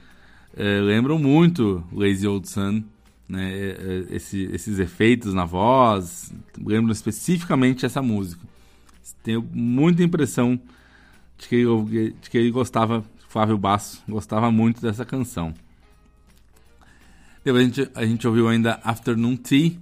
eh, 0.56 0.80
lembram 0.80 1.18
muito 1.18 1.84
Lazy 1.92 2.26
Old 2.26 2.48
Sun, 2.48 2.82
né? 3.30 3.52
Eh, 3.52 3.76
eh, 4.10 4.16
esse- 4.16 4.50
esses 4.52 4.78
efeitos 4.78 5.32
na 5.32 5.44
voz, 5.44 6.32
lembram 6.58 6.92
especificamente 6.92 7.86
essa 7.86 8.02
música. 8.02 8.44
Tenho 9.22 9.46
muita 9.52 10.02
impressão 10.02 10.60
de 11.38 11.48
que 11.48 11.54
ele, 11.56 12.14
de 12.20 12.30
que 12.30 12.38
ele 12.38 12.50
gostava, 12.50 13.04
Flávio 13.28 13.56
Basso, 13.56 14.02
gostava 14.08 14.50
muito 14.50 14.80
dessa 14.82 15.04
canção. 15.04 15.54
Depois 17.44 17.62
a 17.62 17.66
gente, 17.66 17.90
a 17.94 18.04
gente 18.06 18.26
ouviu 18.26 18.48
ainda 18.48 18.80
Afternoon 18.82 19.36
Tea. 19.36 19.72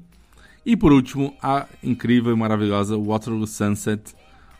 E 0.64 0.76
por 0.76 0.92
último, 0.92 1.34
a 1.42 1.66
incrível 1.82 2.32
e 2.32 2.36
maravilhosa 2.36 2.96
Waterloo 2.96 3.46
Sunset, 3.46 4.14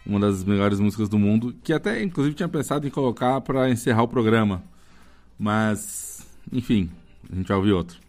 uma 0.07 0.19
das 0.19 0.43
melhores 0.43 0.81
músicas 0.81 1.09
do 1.09 1.19
mundo, 1.19 1.55
que 1.63 1.73
até 1.73 2.03
inclusive 2.03 2.35
tinha 2.35 2.49
pensado 2.49 2.87
em 2.87 2.91
colocar 2.91 3.41
para 3.43 3.69
encerrar 3.71 4.03
o 4.05 4.09
programa. 4.09 4.63
Mas, 5.39 6.27
enfim, 6.51 6.89
a 7.31 7.37
gente 7.37 7.47
vai 7.49 7.57
ouvir 7.59 7.73
outro. 7.73 8.08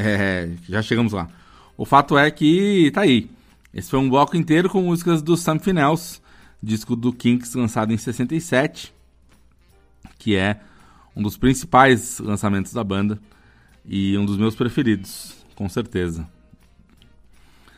É, 0.00 0.50
já 0.68 0.80
chegamos 0.80 1.12
lá. 1.12 1.28
O 1.76 1.84
fato 1.84 2.16
é 2.16 2.30
que 2.30 2.88
tá 2.94 3.00
aí. 3.00 3.28
Esse 3.74 3.90
foi 3.90 3.98
um 3.98 4.08
bloco 4.08 4.36
inteiro 4.36 4.70
com 4.70 4.80
músicas 4.80 5.20
do 5.20 5.36
Something 5.36 5.78
Else, 5.78 6.20
disco 6.62 6.94
do 6.94 7.12
Kinks 7.12 7.52
lançado 7.54 7.92
em 7.92 7.98
67, 7.98 8.94
que 10.16 10.36
é 10.36 10.60
um 11.16 11.22
dos 11.22 11.36
principais 11.36 12.20
lançamentos 12.20 12.72
da 12.72 12.84
banda 12.84 13.18
e 13.84 14.16
um 14.16 14.24
dos 14.24 14.36
meus 14.36 14.54
preferidos, 14.54 15.34
com 15.56 15.68
certeza. 15.68 16.28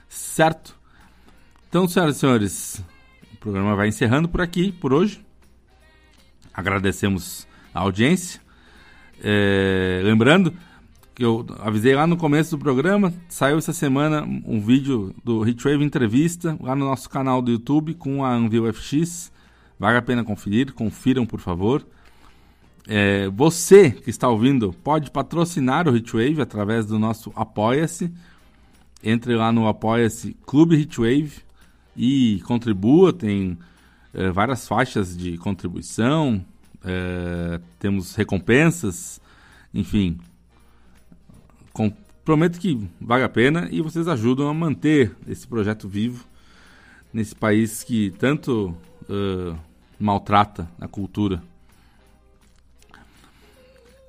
Certo? 0.07 0.79
Então, 1.71 1.89
senhoras 1.89 2.17
e 2.17 2.19
senhores, 2.19 2.85
o 3.33 3.37
programa 3.39 3.75
vai 3.75 3.89
encerrando 3.89 4.29
por 4.29 4.43
aqui, 4.43 4.73
por 4.73 4.93
hoje. 4.93 5.25
Agradecemos 6.53 7.47
a 7.73 7.81
audiência. 7.81 8.43
É, 9.23 10.01
lembrando 10.05 10.55
que 11.21 11.25
eu 11.27 11.45
avisei 11.59 11.95
lá 11.95 12.07
no 12.07 12.17
começo 12.17 12.57
do 12.57 12.59
programa, 12.59 13.13
saiu 13.29 13.59
essa 13.59 13.75
semana 13.75 14.23
um 14.23 14.59
vídeo 14.59 15.15
do 15.23 15.47
Hitwave 15.47 15.85
Entrevista 15.85 16.57
lá 16.59 16.75
no 16.75 16.87
nosso 16.87 17.11
canal 17.11 17.43
do 17.43 17.51
YouTube 17.51 17.93
com 17.93 18.25
a 18.25 18.33
Anvil 18.33 18.73
FX. 18.73 19.31
Vale 19.79 19.99
a 19.99 20.03
pena 20.03 20.25
conferir, 20.25 20.73
confiram 20.73 21.27
por 21.27 21.39
favor. 21.39 21.87
É, 22.89 23.29
você 23.29 23.91
que 23.91 24.09
está 24.09 24.31
ouvindo 24.31 24.73
pode 24.83 25.11
patrocinar 25.11 25.87
o 25.87 25.95
Hitwave 25.95 26.41
através 26.41 26.87
do 26.87 26.99
nosso 26.99 27.31
Apoia-se. 27.37 28.11
Entre 29.05 29.37
lá 29.37 29.53
no 29.53 29.69
Apoia-se 29.69 30.35
Clube 30.47 30.77
Hitwave 30.77 31.43
e 31.95 32.41
contribua. 32.47 33.13
Tem 33.13 33.59
é, 34.15 34.31
várias 34.31 34.67
faixas 34.67 35.15
de 35.15 35.37
contribuição, 35.37 36.43
é, 36.83 37.61
temos 37.79 38.15
recompensas, 38.15 39.21
enfim. 39.75 40.19
Com, 41.73 41.93
prometo 42.25 42.59
que 42.59 42.81
vale 43.01 43.25
a 43.25 43.29
pena 43.29 43.69
e 43.71 43.81
vocês 43.81 44.07
ajudam 44.09 44.49
a 44.49 44.55
manter 44.55 45.15
esse 45.29 45.47
projeto 45.47 45.89
vivo 45.89 46.25
nesse 47.13 47.35
país 47.35 47.83
que 47.83 48.11
tanto 48.19 48.75
uh, 49.09 49.59
maltrata 49.99 50.71
a 50.81 50.87
cultura. 50.87 51.43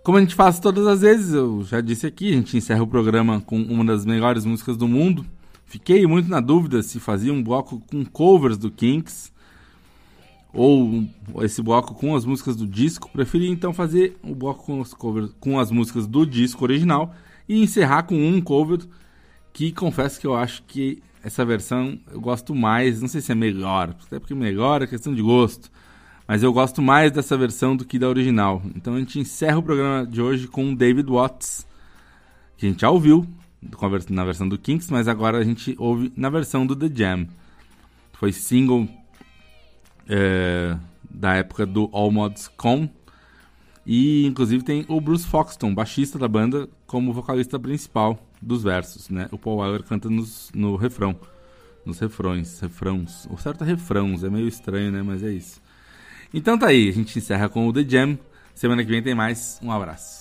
Como 0.04 0.18
a 0.18 0.22
gente 0.22 0.34
faz 0.34 0.60
todas 0.60 0.88
as 0.88 1.02
vezes, 1.02 1.34
eu 1.34 1.64
já 1.64 1.80
disse 1.80 2.08
aqui, 2.08 2.32
a 2.32 2.36
gente 2.36 2.58
encerra 2.58 2.82
o 2.82 2.88
programa 2.88 3.40
com 3.42 3.62
uma 3.62 3.86
das 3.86 4.04
melhores 4.06 4.46
músicas 4.46 4.76
do 4.76 4.88
mundo. 4.88 5.26
Fiquei 5.66 6.06
muito 6.08 6.30
na 6.30 6.40
dúvida 6.40 6.82
se 6.82 7.00
fazia 7.00 7.32
um 7.32 7.44
bloco 7.44 7.82
com 7.90 8.04
covers 8.04 8.58
do 8.58 8.72
Kinks 8.72 9.32
ou 10.52 11.06
esse 11.42 11.62
bloco 11.62 11.94
com 11.94 12.16
as 12.16 12.26
músicas 12.26 12.56
do 12.56 12.66
disco. 12.68 13.10
Preferi 13.12 13.48
então 13.48 13.74
fazer 13.74 14.18
o 14.24 14.34
bloco 14.36 14.66
com, 14.66 14.84
covers, 14.84 15.32
com 15.40 15.60
as 15.60 15.72
músicas 15.72 16.08
do 16.08 16.26
disco 16.26 16.64
original 16.64 17.16
e 17.52 17.62
encerrar 17.62 18.04
com 18.04 18.16
um 18.16 18.40
cover 18.40 18.80
que 19.52 19.74
confesso 19.74 20.22
que 20.22 20.26
eu 20.26 20.34
acho 20.34 20.64
que 20.64 21.04
essa 21.22 21.44
versão 21.44 22.00
eu 22.10 22.22
gosto 22.22 22.56
mais. 22.56 23.02
Não 23.02 23.10
sei 23.10 23.20
se 23.20 23.34
é 23.34 23.36
melhor, 23.36 23.94
até 24.08 24.20
porque 24.20 24.34
melhor 24.34 24.82
é 24.82 24.88
questão 24.88 25.14
de 25.14 25.22
gosto. 25.22 25.70
Mas 26.26 26.44
eu 26.44 26.54
gosto 26.54 26.82
mais 26.82 27.12
dessa 27.12 27.38
versão 27.38 27.76
do 27.76 27.84
que 27.84 28.00
da 28.00 28.08
original. 28.08 28.62
Então 28.74 28.96
a 28.96 29.00
gente 29.00 29.20
encerra 29.20 29.58
o 29.58 29.64
programa 29.64 30.08
de 30.08 30.22
hoje 30.22 30.48
com 30.48 30.74
David 30.74 31.12
Watts, 31.12 31.68
que 32.56 32.66
a 32.66 32.70
gente 32.70 32.80
já 32.80 32.90
ouviu 32.90 33.28
na 34.10 34.24
versão 34.24 34.48
do 34.48 34.58
Kinks, 34.58 34.90
mas 34.90 35.10
agora 35.10 35.38
a 35.38 35.44
gente 35.44 35.76
ouve 35.78 36.10
na 36.16 36.30
versão 36.30 36.66
do 36.66 36.74
The 36.74 36.90
Jam. 36.96 37.28
Foi 38.14 38.32
single 38.32 38.88
é, 40.08 40.78
da 41.04 41.36
época 41.36 41.66
do 41.66 41.90
All 41.92 42.12
Mods 42.12 42.48
Com. 42.48 42.88
E 43.86 44.26
inclusive 44.26 44.64
tem 44.64 44.86
o 44.88 45.02
Bruce 45.02 45.26
Foxton, 45.26 45.74
baixista 45.74 46.20
da 46.20 46.28
banda, 46.28 46.70
como 46.86 47.14
vocalista 47.14 47.60
principal 47.60 48.20
dos 48.42 48.64
versos, 48.64 49.10
né? 49.10 49.28
O 49.32 49.38
Paul 49.38 49.58
Weller 49.58 49.84
canta 49.84 50.10
nos, 50.10 50.52
no 50.54 50.76
refrão, 50.76 51.16
nos 51.86 52.00
refrões, 52.00 52.60
refrões. 52.60 53.28
O 53.30 53.38
certo 53.38 53.64
é 53.64 53.68
refrões, 53.68 54.24
é 54.24 54.30
meio 54.30 54.48
estranho, 54.48 54.92
né? 54.92 55.02
Mas 55.02 55.24
é 55.24 55.32
isso. 55.32 55.62
Então 56.34 56.58
tá 56.58 56.68
aí, 56.68 56.90
a 56.90 56.94
gente 56.94 57.18
encerra 57.18 57.50
com 57.50 57.68
o 57.68 57.74
The 57.74 57.84
Jam. 57.88 58.18
Semana 58.54 58.84
que 58.84 58.92
vem 58.92 59.02
tem 59.02 59.16
mais. 59.16 59.60
Um 59.64 59.72
abraço. 59.72 60.21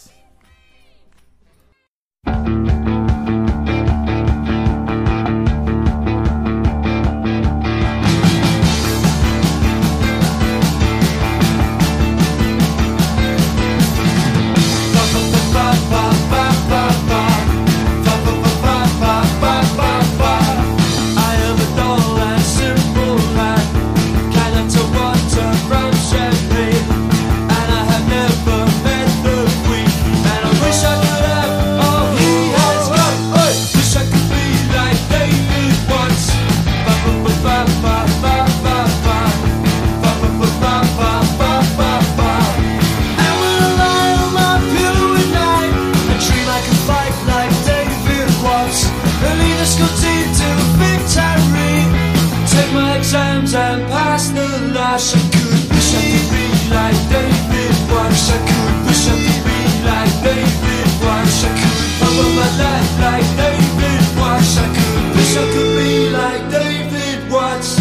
dreams 53.51 53.55
and 53.55 53.83
past 53.91 54.35
the 54.35 54.73
last 54.75 55.17
I 55.17 55.21
could 55.31 55.71
wish 55.71 55.95
I 55.95 56.03
could 56.11 56.29
be 56.31 56.47
like 56.71 57.01
David 57.11 57.75
Wish 57.91 58.31
I 58.31 58.39
could 58.47 58.87
wish 58.87 59.09
I 59.09 59.17
could 59.25 59.43
be 59.45 59.61
like 59.87 60.15
David 60.23 60.89
Wish 61.03 61.45
I 61.45 61.51
could 61.59 61.79
follow 62.01 62.29
my 62.39 62.51
life 62.63 62.93
like 63.01 63.29
David 63.37 64.03
Wish 64.19 64.55
I 64.59 64.67
could 64.75 65.17
wish 65.17 65.37
I 65.37 65.45
could 65.53 65.73
be 65.79 66.11
like 66.11 66.43
David 66.51 67.31
Watts 67.31 67.77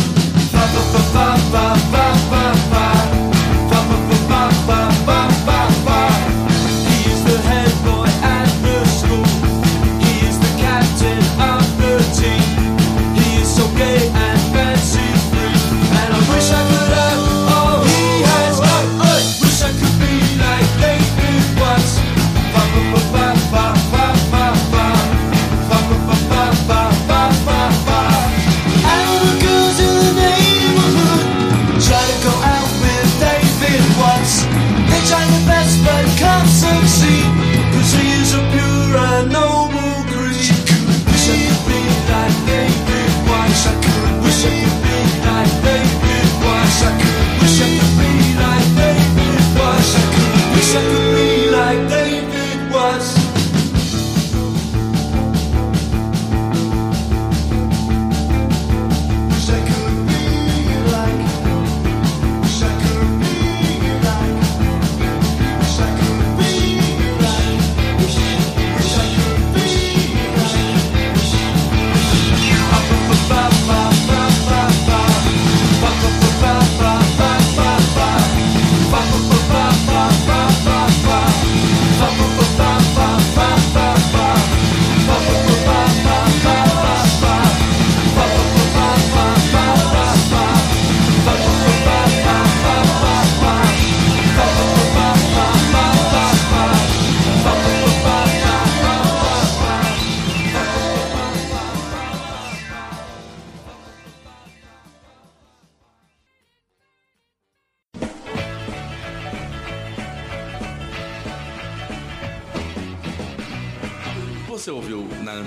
Ba 0.52 0.64
ba 0.74 0.82
ba 0.94 1.30
ba 1.52 1.66
ba 1.92 2.06
ba 2.32 2.39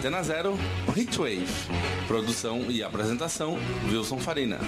Antena 0.03 0.21
Zero, 0.25 0.59
Hitwave. 0.97 1.47
Produção 2.09 2.69
e 2.69 2.83
apresentação, 2.83 3.57
Wilson 3.89 4.19
Farina. 4.19 4.59